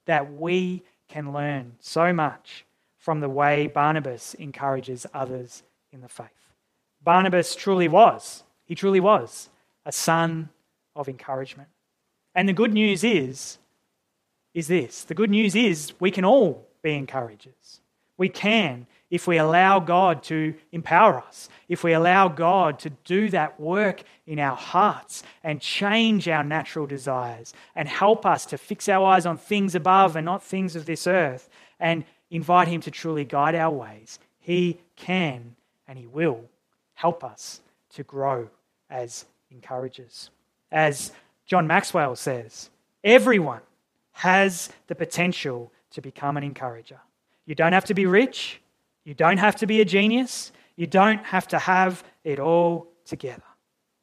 that 0.06 0.32
we 0.32 0.82
can 1.06 1.32
learn 1.32 1.76
so 1.78 2.12
much 2.12 2.64
from 3.02 3.18
the 3.18 3.28
way 3.28 3.66
Barnabas 3.66 4.34
encourages 4.34 5.06
others 5.12 5.64
in 5.92 6.02
the 6.02 6.08
faith. 6.08 6.28
Barnabas 7.02 7.56
truly 7.56 7.88
was, 7.88 8.44
he 8.64 8.76
truly 8.76 9.00
was, 9.00 9.48
a 9.84 9.90
son 9.90 10.50
of 10.94 11.08
encouragement. 11.08 11.68
And 12.32 12.48
the 12.48 12.52
good 12.52 12.72
news 12.72 13.02
is, 13.02 13.58
is 14.54 14.68
this 14.68 15.02
the 15.02 15.14
good 15.14 15.30
news 15.30 15.56
is 15.56 15.92
we 15.98 16.12
can 16.12 16.24
all 16.24 16.68
be 16.80 16.94
encouragers. 16.94 17.80
We 18.16 18.28
can 18.28 18.86
if 19.10 19.26
we 19.26 19.36
allow 19.36 19.78
God 19.78 20.22
to 20.22 20.54
empower 20.70 21.18
us, 21.18 21.48
if 21.68 21.84
we 21.84 21.92
allow 21.92 22.28
God 22.28 22.78
to 22.78 22.90
do 23.04 23.28
that 23.30 23.58
work 23.60 24.04
in 24.26 24.38
our 24.38 24.56
hearts 24.56 25.22
and 25.42 25.60
change 25.60 26.28
our 26.28 26.44
natural 26.44 26.86
desires 26.86 27.52
and 27.74 27.88
help 27.88 28.24
us 28.24 28.46
to 28.46 28.56
fix 28.56 28.88
our 28.88 29.04
eyes 29.04 29.26
on 29.26 29.36
things 29.36 29.74
above 29.74 30.14
and 30.14 30.24
not 30.24 30.42
things 30.42 30.76
of 30.76 30.86
this 30.86 31.06
earth 31.06 31.50
and 31.78 32.04
invite 32.32 32.66
Him 32.66 32.80
to 32.80 32.90
truly 32.90 33.24
guide 33.24 33.54
our 33.54 33.72
ways, 33.72 34.18
He 34.40 34.80
can 34.96 35.54
and 35.86 35.98
He 35.98 36.06
will 36.06 36.44
help 36.94 37.22
us 37.22 37.60
to 37.94 38.02
grow 38.02 38.48
as 38.90 39.26
encouragers. 39.50 40.30
As 40.70 41.12
John 41.46 41.66
Maxwell 41.66 42.16
says, 42.16 42.70
everyone 43.04 43.60
has 44.12 44.70
the 44.86 44.94
potential 44.94 45.72
to 45.90 46.00
become 46.00 46.36
an 46.36 46.42
encourager. 46.42 46.98
You 47.46 47.54
don't 47.54 47.72
have 47.72 47.84
to 47.86 47.94
be 47.94 48.06
rich. 48.06 48.60
You 49.04 49.14
don't 49.14 49.38
have 49.38 49.56
to 49.56 49.66
be 49.66 49.80
a 49.80 49.84
genius. 49.84 50.52
You 50.76 50.86
don't 50.86 51.24
have 51.24 51.48
to 51.48 51.58
have 51.58 52.04
it 52.24 52.38
all 52.38 52.88
together. 53.04 53.42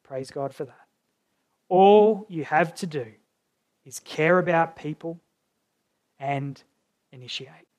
Praise 0.04 0.30
God 0.30 0.54
for 0.54 0.64
that. 0.64 0.86
All 1.68 2.26
you 2.28 2.44
have 2.44 2.74
to 2.76 2.86
do 2.86 3.06
is 3.84 4.00
care 4.00 4.38
about 4.38 4.76
people 4.76 5.18
and 6.18 6.62
initiate. 7.12 7.69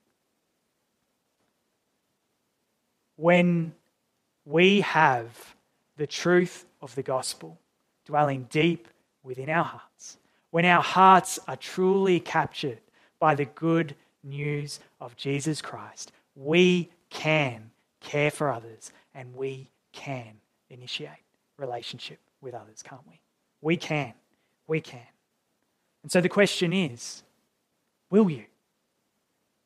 When 3.21 3.75
we 4.45 4.81
have 4.81 5.55
the 5.95 6.07
truth 6.07 6.65
of 6.81 6.95
the 6.95 7.03
gospel 7.03 7.59
dwelling 8.03 8.47
deep 8.49 8.87
within 9.21 9.47
our 9.47 9.63
hearts, 9.63 10.17
when 10.49 10.65
our 10.65 10.81
hearts 10.81 11.37
are 11.47 11.55
truly 11.55 12.19
captured 12.19 12.79
by 13.19 13.35
the 13.35 13.45
good 13.45 13.93
news 14.23 14.79
of 14.99 15.15
Jesus 15.17 15.61
Christ, 15.61 16.11
we 16.35 16.89
can 17.11 17.69
care 17.99 18.31
for 18.31 18.51
others 18.51 18.91
and 19.13 19.35
we 19.35 19.69
can 19.91 20.33
initiate 20.71 21.11
relationship 21.57 22.17
with 22.41 22.55
others, 22.55 22.81
can't 22.81 23.07
we? 23.07 23.21
We 23.61 23.77
can. 23.77 24.13
We 24.65 24.81
can. 24.81 24.99
And 26.01 26.11
so 26.11 26.21
the 26.21 26.27
question 26.27 26.73
is 26.73 27.21
will 28.09 28.31
you? 28.31 28.45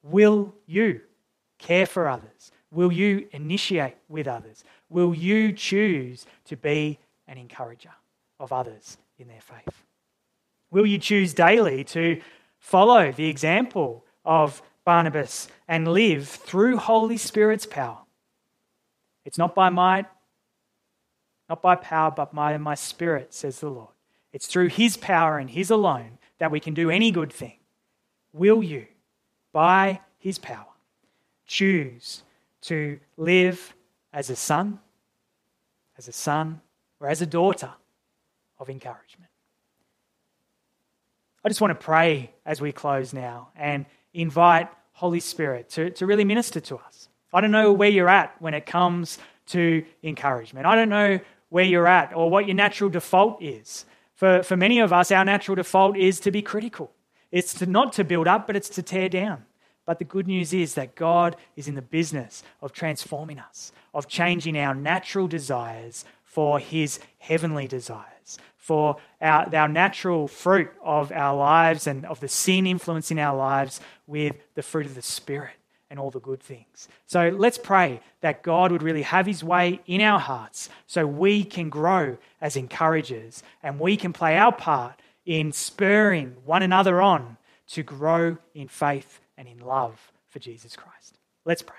Will 0.03 0.53
you 0.65 0.99
care 1.57 1.85
for 1.85 2.09
others? 2.09 2.51
Will 2.75 2.91
you 2.91 3.27
initiate 3.31 3.95
with 4.09 4.27
others? 4.27 4.63
Will 4.89 5.15
you 5.15 5.53
choose 5.53 6.25
to 6.45 6.55
be 6.55 6.99
an 7.27 7.37
encourager 7.37 7.93
of 8.39 8.51
others 8.51 8.97
in 9.17 9.27
their 9.27 9.41
faith? 9.41 9.83
Will 10.69 10.85
you 10.85 10.99
choose 10.99 11.33
daily 11.33 11.83
to 11.85 12.21
follow 12.59 13.11
the 13.11 13.27
example 13.27 14.05
of 14.25 14.61
Barnabas 14.85 15.47
and 15.67 15.87
live 15.87 16.27
through 16.27 16.77
Holy 16.77 17.17
Spirit's 17.17 17.65
power. 17.65 17.97
It's 19.25 19.37
not 19.37 19.55
by 19.55 19.69
might, 19.69 20.05
not 21.49 21.61
by 21.61 21.75
power, 21.75 22.11
but 22.11 22.33
by 22.33 22.57
my 22.57 22.75
spirit, 22.75 23.33
says 23.33 23.59
the 23.59 23.69
Lord. 23.69 23.89
It's 24.31 24.47
through 24.47 24.69
his 24.69 24.95
power 24.97 25.39
and 25.39 25.49
his 25.49 25.71
alone 25.71 26.19
that 26.37 26.51
we 26.51 26.59
can 26.59 26.73
do 26.73 26.89
any 26.89 27.09
good 27.09 27.33
thing. 27.33 27.57
Will 28.31 28.61
you, 28.61 28.85
by 29.51 30.01
his 30.19 30.37
power, 30.37 30.67
choose 31.47 32.23
to 32.65 32.99
live 33.17 33.75
as 34.13 34.29
a 34.29 34.35
son, 34.35 34.79
as 35.97 36.07
a 36.07 36.11
son, 36.11 36.61
or 36.99 37.07
as 37.07 37.21
a 37.21 37.25
daughter 37.25 37.71
of 38.59 38.69
encouragement? 38.69 39.29
I 41.43 41.49
just 41.49 41.61
want 41.61 41.79
to 41.79 41.83
pray 41.85 42.31
as 42.45 42.59
we 42.59 42.71
close 42.71 43.13
now 43.13 43.49
and 43.55 43.85
invite 44.13 44.67
Holy 44.93 45.19
Spirit 45.19 45.69
to, 45.71 45.91
to 45.91 46.07
really 46.07 46.23
minister 46.23 46.59
to 46.59 46.77
us. 46.77 47.09
I 47.33 47.41
don't 47.41 47.51
know 47.51 47.73
where 47.73 47.89
you're 47.89 48.09
at 48.09 48.41
when 48.41 48.53
it 48.53 48.65
comes 48.65 49.19
to 49.47 49.85
encouragement. 50.01 50.65
I 50.65 50.75
don't 50.75 50.89
know 50.89 51.19
where 51.49 51.65
you're 51.65 51.87
at 51.87 52.15
or 52.15 52.29
what 52.29 52.47
your 52.47 52.55
natural 52.55 52.89
default 52.89 53.43
is. 53.43 53.85
For, 54.15 54.41
for 54.41 54.55
many 54.55 54.79
of 54.79 54.93
us, 54.93 55.11
our 55.11 55.25
natural 55.25 55.55
default 55.55 55.97
is 55.97 56.19
to 56.21 56.31
be 56.31 56.41
critical. 56.41 56.91
It's 57.31 57.53
to 57.55 57.65
not 57.65 57.93
to 57.93 58.03
build 58.03 58.27
up, 58.27 58.47
but 58.47 58.55
it's 58.55 58.69
to 58.69 58.81
tear 58.81 59.09
down. 59.09 59.45
But 59.85 59.99
the 59.99 60.05
good 60.05 60.27
news 60.27 60.53
is 60.53 60.73
that 60.73 60.95
God 60.95 61.35
is 61.55 61.67
in 61.67 61.75
the 61.75 61.81
business 61.81 62.43
of 62.61 62.73
transforming 62.73 63.39
us, 63.39 63.71
of 63.93 64.07
changing 64.07 64.57
our 64.57 64.73
natural 64.73 65.27
desires 65.27 66.05
for 66.23 66.59
his 66.59 66.99
heavenly 67.19 67.67
desires, 67.67 68.39
for 68.57 68.97
our, 69.21 69.53
our 69.55 69.67
natural 69.67 70.27
fruit 70.27 70.71
of 70.83 71.11
our 71.11 71.35
lives 71.35 71.87
and 71.87 72.05
of 72.05 72.19
the 72.19 72.27
sin 72.27 72.65
influencing 72.65 73.19
our 73.19 73.37
lives 73.37 73.79
with 74.07 74.35
the 74.55 74.63
fruit 74.63 74.85
of 74.85 74.95
the 74.95 75.01
Spirit 75.01 75.53
and 75.89 75.99
all 75.99 76.09
the 76.09 76.19
good 76.19 76.41
things. 76.41 76.87
So 77.05 77.29
let's 77.29 77.59
pray 77.59 78.01
that 78.21 78.41
God 78.41 78.71
would 78.71 78.81
really 78.81 79.03
have 79.03 79.27
his 79.27 79.43
way 79.43 79.81
in 79.85 80.01
our 80.01 80.19
hearts 80.19 80.69
so 80.87 81.05
we 81.05 81.43
can 81.43 81.69
grow 81.69 82.17
as 82.41 82.55
encouragers 82.55 83.43
and 83.61 83.79
we 83.79 83.95
can 83.95 84.11
play 84.11 84.35
our 84.35 84.51
part 84.51 84.99
in 85.25 85.51
spurring 85.51 86.35
one 86.43 86.63
another 86.63 87.01
on 87.01 87.37
to 87.67 87.83
grow 87.83 88.37
in 88.53 88.67
faith 88.67 89.19
and 89.37 89.47
in 89.47 89.59
love 89.59 90.11
for 90.29 90.39
Jesus 90.39 90.75
Christ. 90.75 91.17
Let's 91.45 91.61
pray. 91.61 91.77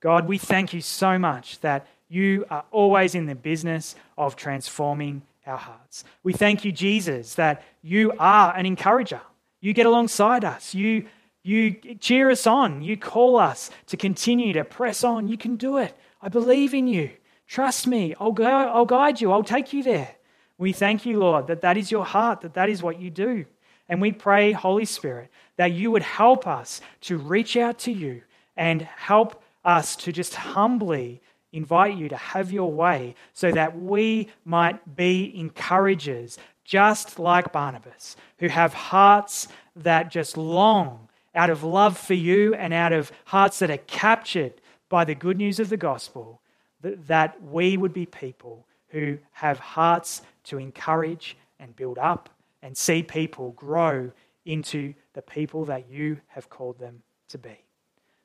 God, 0.00 0.28
we 0.28 0.38
thank 0.38 0.72
you 0.72 0.80
so 0.80 1.18
much 1.18 1.60
that 1.60 1.86
you 2.08 2.44
are 2.50 2.64
always 2.70 3.14
in 3.14 3.26
the 3.26 3.34
business 3.34 3.96
of 4.16 4.36
transforming 4.36 5.22
our 5.46 5.56
hearts. 5.56 6.04
We 6.22 6.32
thank 6.32 6.64
you, 6.64 6.72
Jesus, 6.72 7.34
that 7.34 7.62
you 7.82 8.12
are 8.18 8.54
an 8.56 8.66
encourager. 8.66 9.20
You 9.60 9.72
get 9.72 9.86
alongside 9.86 10.44
us. 10.44 10.74
You, 10.74 11.06
you 11.42 11.72
cheer 12.00 12.30
us 12.30 12.46
on. 12.46 12.82
You 12.82 12.96
call 12.96 13.36
us 13.36 13.70
to 13.86 13.96
continue 13.96 14.52
to 14.52 14.64
press 14.64 15.02
on. 15.02 15.28
You 15.28 15.36
can 15.36 15.56
do 15.56 15.78
it. 15.78 15.96
I 16.20 16.28
believe 16.28 16.74
in 16.74 16.86
you. 16.86 17.10
Trust 17.46 17.86
me. 17.86 18.14
I'll, 18.20 18.32
go, 18.32 18.44
I'll 18.44 18.86
guide 18.86 19.20
you. 19.20 19.32
I'll 19.32 19.44
take 19.44 19.72
you 19.72 19.82
there. 19.82 20.16
We 20.58 20.72
thank 20.72 21.04
you, 21.04 21.18
Lord, 21.18 21.48
that 21.48 21.60
that 21.62 21.76
is 21.76 21.90
your 21.90 22.04
heart, 22.04 22.40
that 22.40 22.54
that 22.54 22.68
is 22.68 22.82
what 22.82 23.00
you 23.00 23.10
do. 23.10 23.44
And 23.88 24.00
we 24.00 24.10
pray, 24.10 24.52
Holy 24.52 24.84
Spirit, 24.84 25.30
that 25.56 25.72
you 25.72 25.90
would 25.90 26.02
help 26.02 26.46
us 26.46 26.80
to 27.02 27.18
reach 27.18 27.56
out 27.56 27.78
to 27.80 27.92
you 27.92 28.22
and 28.56 28.82
help 28.82 29.42
us 29.64 29.96
to 29.96 30.12
just 30.12 30.34
humbly 30.34 31.20
invite 31.52 31.96
you 31.96 32.08
to 32.08 32.16
have 32.16 32.52
your 32.52 32.70
way 32.70 33.14
so 33.32 33.50
that 33.50 33.80
we 33.80 34.28
might 34.44 34.96
be 34.96 35.32
encouragers, 35.38 36.38
just 36.64 37.18
like 37.18 37.52
Barnabas, 37.52 38.16
who 38.38 38.48
have 38.48 38.74
hearts 38.74 39.48
that 39.74 40.10
just 40.10 40.36
long 40.36 41.08
out 41.34 41.50
of 41.50 41.62
love 41.62 41.98
for 41.98 42.14
you 42.14 42.54
and 42.54 42.72
out 42.72 42.92
of 42.92 43.12
hearts 43.26 43.58
that 43.58 43.70
are 43.70 43.76
captured 43.78 44.54
by 44.88 45.04
the 45.04 45.14
good 45.14 45.36
news 45.36 45.58
of 45.58 45.68
the 45.68 45.76
gospel, 45.76 46.40
that 46.80 47.42
we 47.42 47.76
would 47.76 47.92
be 47.92 48.06
people 48.06 48.66
who 48.88 49.18
have 49.32 49.58
hearts 49.58 50.22
to 50.44 50.58
encourage 50.58 51.36
and 51.58 51.74
build 51.74 51.98
up 51.98 52.28
and 52.62 52.76
see 52.76 53.02
people 53.02 53.52
grow 53.52 54.10
into 54.46 54.94
the 55.12 55.22
people 55.22 55.66
that 55.66 55.90
you 55.90 56.20
have 56.28 56.48
called 56.48 56.78
them 56.78 57.02
to 57.28 57.38
be. 57.38 57.64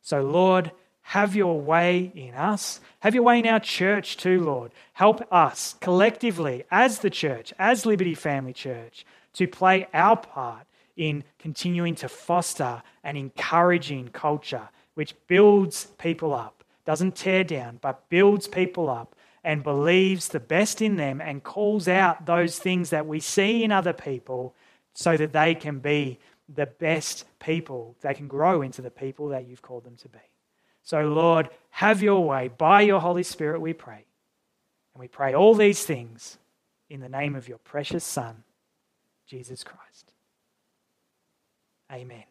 So, 0.01 0.21
Lord, 0.21 0.71
have 1.01 1.35
your 1.35 1.59
way 1.59 2.11
in 2.15 2.35
us. 2.35 2.79
Have 2.99 3.15
your 3.15 3.23
way 3.23 3.39
in 3.39 3.47
our 3.47 3.59
church 3.59 4.17
too, 4.17 4.39
Lord. 4.39 4.71
Help 4.93 5.21
us 5.31 5.75
collectively, 5.81 6.63
as 6.71 6.99
the 6.99 7.09
church, 7.09 7.53
as 7.59 7.85
Liberty 7.85 8.15
Family 8.15 8.53
Church, 8.53 9.05
to 9.33 9.47
play 9.47 9.87
our 9.93 10.17
part 10.17 10.67
in 10.95 11.23
continuing 11.39 11.95
to 11.95 12.09
foster 12.09 12.81
an 13.03 13.17
encouraging 13.17 14.09
culture 14.09 14.69
which 14.93 15.15
builds 15.27 15.85
people 15.97 16.33
up, 16.33 16.63
doesn't 16.85 17.15
tear 17.15 17.43
down, 17.43 17.79
but 17.81 18.07
builds 18.09 18.47
people 18.47 18.89
up 18.89 19.15
and 19.43 19.63
believes 19.63 20.27
the 20.27 20.39
best 20.39 20.81
in 20.81 20.97
them 20.97 21.19
and 21.19 21.43
calls 21.43 21.87
out 21.87 22.25
those 22.25 22.59
things 22.59 22.91
that 22.91 23.07
we 23.07 23.19
see 23.19 23.63
in 23.63 23.71
other 23.71 23.93
people 23.93 24.53
so 24.93 25.15
that 25.17 25.33
they 25.33 25.55
can 25.55 25.79
be 25.79 26.19
the 26.53 26.65
best 26.65 27.25
people. 27.39 27.95
They 28.01 28.13
can 28.13 28.27
grow 28.27 28.61
into 28.61 28.81
the 28.81 28.91
people 28.91 29.29
that 29.29 29.47
you've 29.47 29.61
called 29.61 29.83
them 29.83 29.95
to 29.97 30.09
be. 30.09 30.19
So, 30.83 31.01
Lord, 31.01 31.49
have 31.69 32.01
your 32.01 32.23
way. 32.23 32.49
By 32.49 32.81
your 32.81 32.99
Holy 32.99 33.23
Spirit, 33.23 33.61
we 33.61 33.73
pray. 33.73 34.05
And 34.93 34.99
we 34.99 35.07
pray 35.07 35.33
all 35.33 35.55
these 35.55 35.83
things 35.85 36.37
in 36.89 36.99
the 36.99 37.09
name 37.09 37.35
of 37.35 37.47
your 37.47 37.59
precious 37.59 38.03
Son, 38.03 38.43
Jesus 39.25 39.63
Christ. 39.63 40.11
Amen. 41.91 42.30